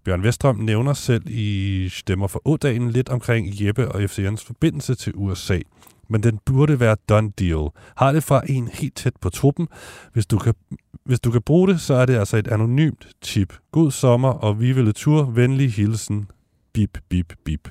Bjørn 0.09 0.23
Vestrøm 0.23 0.57
nævner 0.57 0.93
selv 0.93 1.23
i 1.27 1.89
Stemmer 1.89 2.27
for 2.27 2.43
Ådagen 2.45 2.91
lidt 2.91 3.09
omkring 3.09 3.49
Jeppe 3.63 3.89
og 3.89 4.01
FCN's 4.01 4.47
forbindelse 4.47 4.95
til 4.95 5.13
USA. 5.17 5.59
Men 6.09 6.23
den 6.23 6.39
burde 6.45 6.81
være 6.81 6.97
done 7.09 7.33
deal. 7.39 7.69
Har 7.97 8.13
det 8.13 8.25
fra 8.25 8.43
en 8.47 8.69
helt 8.69 8.97
tæt 8.97 9.13
på 9.21 9.31
truppen. 9.31 9.69
Hvis 10.13 10.27
du 10.27 10.39
kan, 10.39 10.55
hvis 11.05 11.21
du 11.21 11.31
kan 11.31 11.43
bruge 11.43 11.69
det, 11.69 11.81
så 11.81 11.95
er 11.95 12.07
det 12.07 12.17
altså 12.17 12.37
et 12.37 12.49
anonymt 12.49 13.09
tip. 13.23 13.55
God 13.73 13.91
sommer, 13.91 14.29
og 14.29 14.61
vi 14.61 14.73
ville 14.73 14.93
tur. 14.93 15.25
Venlig 15.25 15.73
hilsen. 15.73 16.31
Bip, 16.73 16.99
bip, 17.09 17.33
bip. 17.45 17.69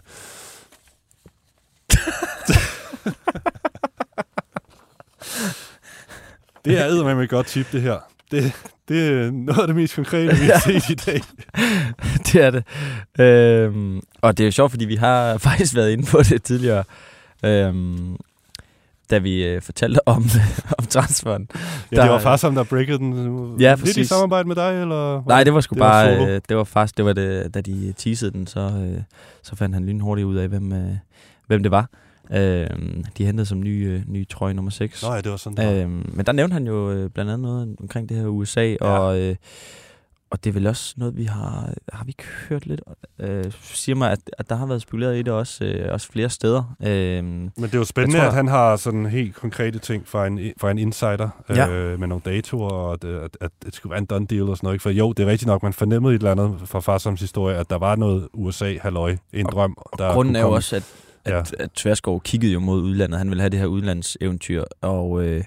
det 6.66 6.80
er 6.80 7.16
med 7.16 7.24
et 7.24 7.30
godt 7.30 7.48
tip, 7.48 7.72
det 7.72 7.82
her. 7.82 8.17
Det, 8.32 8.52
det 8.88 9.08
er 9.10 9.32
noget 9.32 9.60
af 9.62 9.68
det 9.68 9.76
mest 9.76 9.96
konkrete, 9.96 10.36
vi 10.36 10.46
har 10.46 10.60
set 10.82 10.90
i 10.90 10.96
dag. 10.96 11.22
det 12.34 12.36
er 12.36 12.50
det. 12.52 12.64
Øhm, 13.22 14.02
og 14.22 14.38
det 14.38 14.44
er 14.44 14.48
jo 14.48 14.52
sjovt, 14.52 14.72
fordi 14.72 14.86
vi 14.86 14.96
har 14.96 15.38
faktisk 15.48 15.76
været 15.76 15.92
inde 15.92 16.06
på 16.12 16.18
det 16.24 16.44
tidligere, 16.44 16.84
øhm, 17.46 18.16
da 19.10 19.18
vi 19.18 19.46
øh, 19.46 19.62
fortalte 19.62 20.08
om, 20.08 20.26
om 20.78 20.86
transferen. 20.86 21.48
Ja, 21.54 21.96
det 21.96 22.04
Der- 22.04 22.10
var 22.12 22.20
faktisk 22.20 22.44
ham, 22.44 22.56
der 22.56 22.64
breakede 22.64 22.98
den. 22.98 23.56
Ja, 23.60 23.70
Lidt 23.72 23.80
i 23.80 23.84
præcis. 23.84 24.08
samarbejde 24.10 24.48
med 24.48 24.56
dig, 24.56 24.82
eller? 24.82 25.24
Nej, 25.28 25.44
det 25.44 25.54
var 25.54 25.62
sgu 25.62 25.74
Det 25.74 25.80
var 25.80 25.90
bare, 25.92 26.16
solo. 26.18 26.28
øh, 26.30 26.42
det 26.50 26.58
var 26.58 26.64
faktisk, 26.64 26.98
det 26.98 27.06
var 27.06 27.14
det, 27.14 27.54
da 27.54 27.62
de 27.62 27.94
teasede 27.98 28.32
den, 28.32 28.48
så, 28.48 28.60
øh, 28.60 29.02
så 29.44 29.56
fandt 29.56 29.76
han 29.76 29.86
lynhurtigt 29.86 30.26
ud 30.26 30.36
af, 30.36 30.48
hvem, 30.48 30.74
øh, 30.74 30.92
hvem 31.48 31.64
det 31.64 31.72
var. 31.72 31.90
Øh, 32.34 32.68
de 33.18 33.26
hentede 33.26 33.46
som 33.46 33.60
ny, 33.60 33.88
øh, 33.88 34.02
ny 34.08 34.28
trøje 34.30 34.54
nummer 34.54 34.72
6. 34.72 35.04
Nå 35.04 35.14
ja, 35.14 35.22
det 35.22 35.32
var 35.32 35.38
sådan, 35.38 35.58
det 35.58 35.66
var. 35.78 35.84
Øhm, 35.84 36.10
men 36.14 36.26
der 36.26 36.32
nævnte 36.32 36.54
han 36.54 36.68
jo 36.68 36.92
øh, 36.92 37.10
blandt 37.10 37.32
andet 37.32 37.40
noget 37.48 37.76
omkring 37.82 38.10
det 38.10 38.18
her 38.18 38.26
USA, 38.28 38.66
ja. 38.66 38.76
og, 38.86 39.20
øh, 39.20 39.36
og 40.30 40.44
det 40.44 40.50
er 40.50 40.54
vel 40.54 40.68
også 40.68 40.94
noget, 40.98 41.18
vi 41.18 41.24
har, 41.24 41.74
har 41.94 42.04
vi 42.06 42.10
ikke 42.10 42.24
hørt 42.50 42.66
lidt, 42.66 42.82
øh, 43.20 43.44
siger 43.62 43.96
mig, 43.96 44.12
at, 44.12 44.20
at 44.38 44.50
der 44.50 44.56
har 44.56 44.66
været 44.66 44.82
spekuleret 44.82 45.16
i 45.18 45.22
det 45.22 45.34
også, 45.34 45.66
øh, 45.66 45.94
også 45.94 46.08
flere 46.12 46.30
steder. 46.30 46.76
Øh, 46.84 47.24
Men 47.24 47.52
det 47.58 47.74
er 47.74 47.78
jo 47.78 47.84
spændende, 47.84 48.18
jeg 48.18 48.24
tror- 48.24 48.30
at 48.30 48.36
han 48.36 48.48
har 48.48 48.76
sådan 48.76 49.06
helt 49.06 49.36
konkrete 49.36 49.80
ting 49.80 50.08
fra 50.08 50.28
en, 50.28 50.40
fra 50.62 50.72
en 50.72 50.78
insider 50.78 51.30
Ja. 51.50 51.70
øh, 51.70 52.00
med 52.00 52.08
nogle 52.08 52.22
datoer, 52.26 52.70
og 52.72 52.94
at, 52.94 53.04
at, 53.04 53.38
at 53.42 53.52
det 53.66 53.76
skulle 53.76 53.92
være 53.92 54.00
en 54.00 54.06
done 54.06 54.26
deal 54.26 54.42
og 54.42 54.58
sådan 54.58 54.66
noget. 54.68 54.76
Ikke? 54.76 54.84
For 54.84 54.90
jo, 54.90 55.12
det 55.14 55.24
er 55.24 55.28
rigtigt 55.32 55.48
nok, 55.48 55.64
man 55.64 55.74
fornemmede 55.74 56.16
et 56.16 56.20
eller 56.20 56.32
andet 56.32 56.56
fra 56.66 56.80
Farsoms 56.80 57.22
historie, 57.22 57.56
at 57.58 57.70
der 57.70 57.78
var 57.78 57.96
noget 57.96 58.28
USA-halløj, 58.34 59.18
en 59.34 59.46
drøm. 59.46 59.78
Der 59.98 60.14
grunden 60.14 60.34
kunne 60.34 60.40
er 60.40 60.44
jo 60.44 60.52
også, 60.52 60.76
at, 60.76 60.94
at, 61.28 61.54
ja. 61.60 61.64
at 61.64 61.72
Tverskov 61.72 62.22
kiggede 62.22 62.54
jo 62.54 62.60
mod 62.60 62.82
udlandet. 62.82 63.18
Han 63.18 63.30
ville 63.30 63.42
have 63.42 63.50
det 63.50 63.60
her 63.60 63.66
udlandseventyr, 63.66 64.64
og 64.82 65.24
øh, 65.24 65.44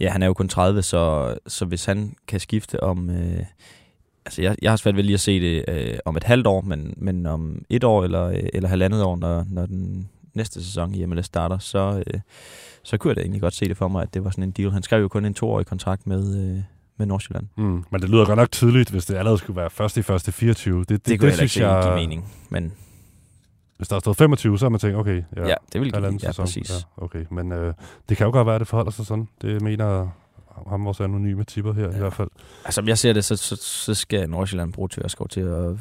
ja, 0.00 0.10
han 0.10 0.22
er 0.22 0.26
jo 0.26 0.34
kun 0.34 0.48
30, 0.48 0.82
så, 0.82 1.34
så 1.46 1.64
hvis 1.64 1.84
han 1.84 2.14
kan 2.28 2.40
skifte 2.40 2.82
om... 2.82 3.10
Øh, 3.10 3.44
altså, 4.26 4.42
jeg, 4.42 4.56
jeg 4.62 4.70
har 4.70 4.76
svært 4.76 4.96
ved 4.96 5.02
lige 5.02 5.14
at 5.14 5.20
se 5.20 5.40
det 5.40 5.64
øh, 5.68 5.98
om 6.04 6.16
et 6.16 6.24
halvt 6.24 6.46
år, 6.46 6.60
men, 6.60 6.94
men 6.96 7.26
om 7.26 7.62
et 7.70 7.84
år 7.84 8.04
eller, 8.04 8.24
øh, 8.24 8.42
eller 8.52 8.68
halvandet 8.68 9.02
år, 9.02 9.16
når, 9.16 9.44
når 9.50 9.66
den 9.66 10.08
næste 10.34 10.64
sæson 10.64 10.94
i 10.94 11.06
MLS 11.06 11.26
starter, 11.26 11.58
så, 11.58 12.02
øh, 12.06 12.20
så 12.82 12.96
kunne 12.96 13.08
jeg 13.08 13.16
da 13.16 13.20
egentlig 13.20 13.40
godt 13.40 13.54
se 13.54 13.68
det 13.68 13.76
for 13.76 13.88
mig, 13.88 14.02
at 14.02 14.14
det 14.14 14.24
var 14.24 14.30
sådan 14.30 14.44
en 14.44 14.50
deal. 14.50 14.70
Han 14.70 14.82
skrev 14.82 15.00
jo 15.00 15.08
kun 15.08 15.24
en 15.24 15.34
toårig 15.34 15.66
kontrakt 15.66 16.06
med, 16.06 16.36
øh, 16.36 16.62
med 16.98 17.06
Nordsjælland. 17.06 17.46
Mm, 17.56 17.84
men 17.90 18.00
det 18.00 18.10
lyder 18.10 18.24
godt 18.24 18.36
nok 18.36 18.52
tydeligt, 18.52 18.90
hvis 18.90 19.06
det 19.06 19.14
allerede 19.14 19.38
skulle 19.38 19.56
være 19.56 19.70
først 19.70 19.96
i 19.96 20.02
første 20.02 20.32
24. 20.32 20.80
Det, 20.80 20.88
det, 20.88 20.96
Det, 20.98 21.06
det 21.06 21.18
kunne 21.18 21.26
jeg 21.26 21.32
heller 21.32 21.42
ikke 21.42 21.82
se 21.82 21.88
give 21.88 21.94
mening, 21.94 22.32
men 22.50 22.72
Hvis 23.76 23.88
der 23.88 23.96
er 23.96 24.00
stået 24.00 24.16
25, 24.16 24.58
så 24.58 24.64
har 24.64 24.70
man 24.70 24.80
tænkt, 24.80 24.96
okay, 24.96 25.22
ja, 25.36 25.48
ja, 25.48 25.54
det 25.72 25.80
vil 25.80 25.92
give. 25.92 26.06
Ja, 26.06 26.18
sæson. 26.18 26.44
præcis. 26.44 26.70
Ja, 26.70 27.04
okay, 27.04 27.24
men 27.30 27.52
øh, 27.52 27.74
det 28.08 28.16
kan 28.16 28.24
jo 28.26 28.30
godt 28.32 28.46
være, 28.46 28.54
at 28.54 28.60
det 28.60 28.68
forholder 28.68 28.90
sig 28.90 29.06
sådan. 29.06 29.28
Det 29.42 29.62
mener 29.62 30.08
ham 30.68 30.84
vores 30.84 31.00
anonyme 31.00 31.44
tipper 31.44 31.72
her 31.72 31.88
ja. 31.88 31.96
i 31.96 31.98
hvert 31.98 32.12
fald. 32.12 32.28
Altså, 32.64 32.78
som 32.78 32.88
jeg 32.88 32.98
ser 32.98 33.12
det, 33.12 33.24
så, 33.24 33.36
så, 33.36 33.56
så 33.56 33.94
skal 33.94 34.30
Nordsjælland 34.30 34.72
bruge 34.72 34.88
Tørskov 34.88 35.28
til 35.28 35.40
at, 35.40 35.72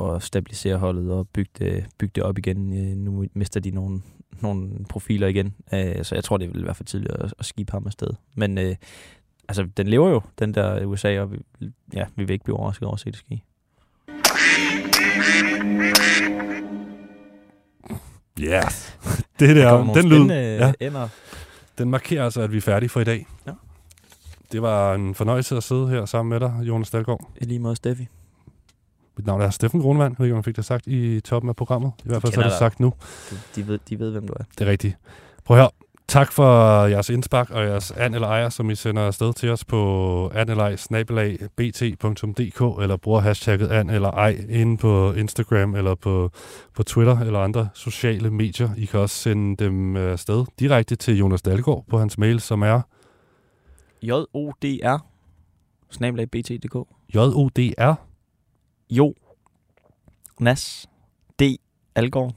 at 0.00 0.22
stabilisere 0.22 0.76
holdet 0.76 1.12
og 1.12 1.28
bygge 1.28 1.50
det, 1.58 1.84
bygge 1.98 2.12
det 2.14 2.22
op 2.22 2.38
igen. 2.38 2.72
Øh, 2.72 2.96
Nu 2.96 3.24
mister 3.34 3.60
de 3.60 3.70
nogle, 3.70 4.00
nogle 4.40 4.70
profiler 4.88 5.26
igen, 5.26 5.54
Øh, 5.74 6.04
så 6.04 6.14
jeg 6.14 6.24
tror, 6.24 6.36
det 6.36 6.54
vil 6.54 6.64
være 6.64 6.74
for 6.74 6.84
tidligt 6.84 7.12
at, 7.12 7.34
at 7.38 7.44
skibe 7.46 7.72
ham 7.72 7.86
afsted. 7.86 8.08
Men 8.34 8.58
øh, 8.58 8.76
altså, 9.48 9.68
den 9.76 9.86
lever 9.88 10.08
jo, 10.10 10.20
den 10.38 10.54
der 10.54 10.84
USA, 10.86 11.20
og 11.20 11.32
vi, 11.32 11.38
ja, 11.94 12.04
vi 12.16 12.24
vil 12.24 12.32
ikke 12.32 12.44
blive 12.44 12.56
overrasket 12.56 12.86
over 12.86 12.94
at 12.94 13.00
se 13.00 13.10
det 13.10 13.16
ske. 13.18 13.42
Ja, 18.42 18.48
yeah. 18.48 18.72
det 19.40 19.56
Der 19.56 19.84
der, 19.84 19.92
den 19.92 20.08
lyd, 20.08 20.26
ja, 20.30 20.72
ender. 20.80 21.08
den 21.78 21.90
markerer 21.90 22.24
altså, 22.24 22.40
at 22.40 22.52
vi 22.52 22.56
er 22.56 22.60
færdige 22.60 22.88
for 22.88 23.00
i 23.00 23.04
dag. 23.04 23.26
Ja. 23.46 23.52
Det 24.52 24.62
var 24.62 24.94
en 24.94 25.14
fornøjelse 25.14 25.56
at 25.56 25.62
sidde 25.62 25.88
her 25.88 26.04
sammen 26.04 26.30
med 26.30 26.40
dig, 26.40 26.54
Jonas 26.62 26.90
Dahlgaard. 26.90 27.30
I 27.36 27.44
lige 27.44 27.58
måde, 27.58 27.76
Steffi. 27.76 28.08
Mit 29.16 29.26
navn 29.26 29.40
er 29.40 29.50
Steffen 29.50 29.80
Grunvand. 29.80 30.12
Jeg 30.12 30.18
ved 30.18 30.26
ikke, 30.26 30.34
om 30.34 30.38
jeg 30.38 30.44
fik 30.44 30.56
det 30.56 30.64
sagt 30.64 30.86
i 30.86 31.20
toppen 31.20 31.48
af 31.48 31.56
programmet. 31.56 31.92
I 31.98 32.08
hvert 32.08 32.22
fald 32.22 32.32
så 32.32 32.40
er 32.40 32.44
det 32.44 32.58
sagt 32.58 32.80
nu. 32.80 32.92
De, 33.30 33.36
de, 33.56 33.68
ved, 33.68 33.78
de 33.88 33.98
ved, 33.98 34.10
hvem 34.10 34.26
du 34.26 34.32
er. 34.32 34.44
Det 34.58 34.66
er 34.66 34.70
rigtigt. 34.70 34.96
Prøv 35.44 35.56
at 35.56 35.62
høre. 35.62 35.70
Tak 36.12 36.32
for 36.32 36.86
jeres 36.86 37.10
indspark 37.10 37.50
og 37.50 37.64
jeres 37.64 37.90
an 37.90 38.14
eller 38.14 38.28
ejer, 38.28 38.48
som 38.48 38.70
I 38.70 38.74
sender 38.74 39.06
afsted 39.06 39.32
til 39.32 39.50
os 39.50 39.64
på 39.64 40.32
anelej-bt.dk 40.34 42.60
eller 42.82 42.96
bruger 42.96 43.20
hashtagget 43.20 43.70
an 43.70 43.90
eller 43.90 44.10
ej 44.10 44.44
inde 44.48 44.76
på 44.76 45.12
Instagram 45.12 45.74
eller 45.74 45.94
på, 45.94 46.30
på 46.74 46.82
Twitter 46.82 47.18
eller 47.18 47.38
andre 47.38 47.68
sociale 47.74 48.30
medier. 48.30 48.68
I 48.76 48.84
kan 48.84 49.00
også 49.00 49.16
sende 49.16 49.64
dem 49.64 49.96
øh, 49.96 50.12
afsted 50.12 50.44
direkte 50.58 50.96
til 50.96 51.18
Jonas 51.18 51.42
Dahlgaard 51.42 51.84
på 51.88 51.98
hans 51.98 52.18
mail, 52.18 52.40
som 52.40 52.62
er 52.62 52.80
J-O-D-R 54.02 54.98
snabelag 55.90 56.30
bt.dk 56.30 56.74
jodr 57.14 57.94
Jo 58.90 59.14
Nas 60.40 60.88
D 61.40 61.42
Algaard 61.94 62.34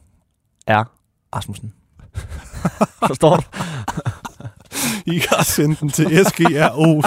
R 0.68 0.92
Rasmussen. 1.36 1.75
Forstår 3.08 3.36
du? 3.36 3.44
I 5.14 5.20
kan 5.20 5.44
sende 5.44 5.76
den 5.80 5.90
til 5.90 6.26
sgro 6.26 7.02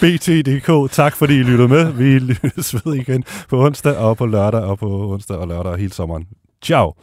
bt.dk. 0.00 0.92
Tak 0.92 1.16
fordi 1.16 1.34
I 1.34 1.42
lyttede 1.42 1.68
med. 1.68 1.92
Vi 1.92 2.18
lyttes 2.18 2.74
ved 2.74 2.94
igen 2.94 3.24
på 3.48 3.64
onsdag 3.66 3.96
og 3.96 4.16
på 4.16 4.26
lørdag 4.26 4.60
og 4.60 4.78
på 4.78 4.86
onsdag 4.86 5.36
og 5.36 5.48
lørdag 5.48 5.76
hele 5.76 5.92
sommeren. 5.92 6.26
Ciao. 6.64 6.94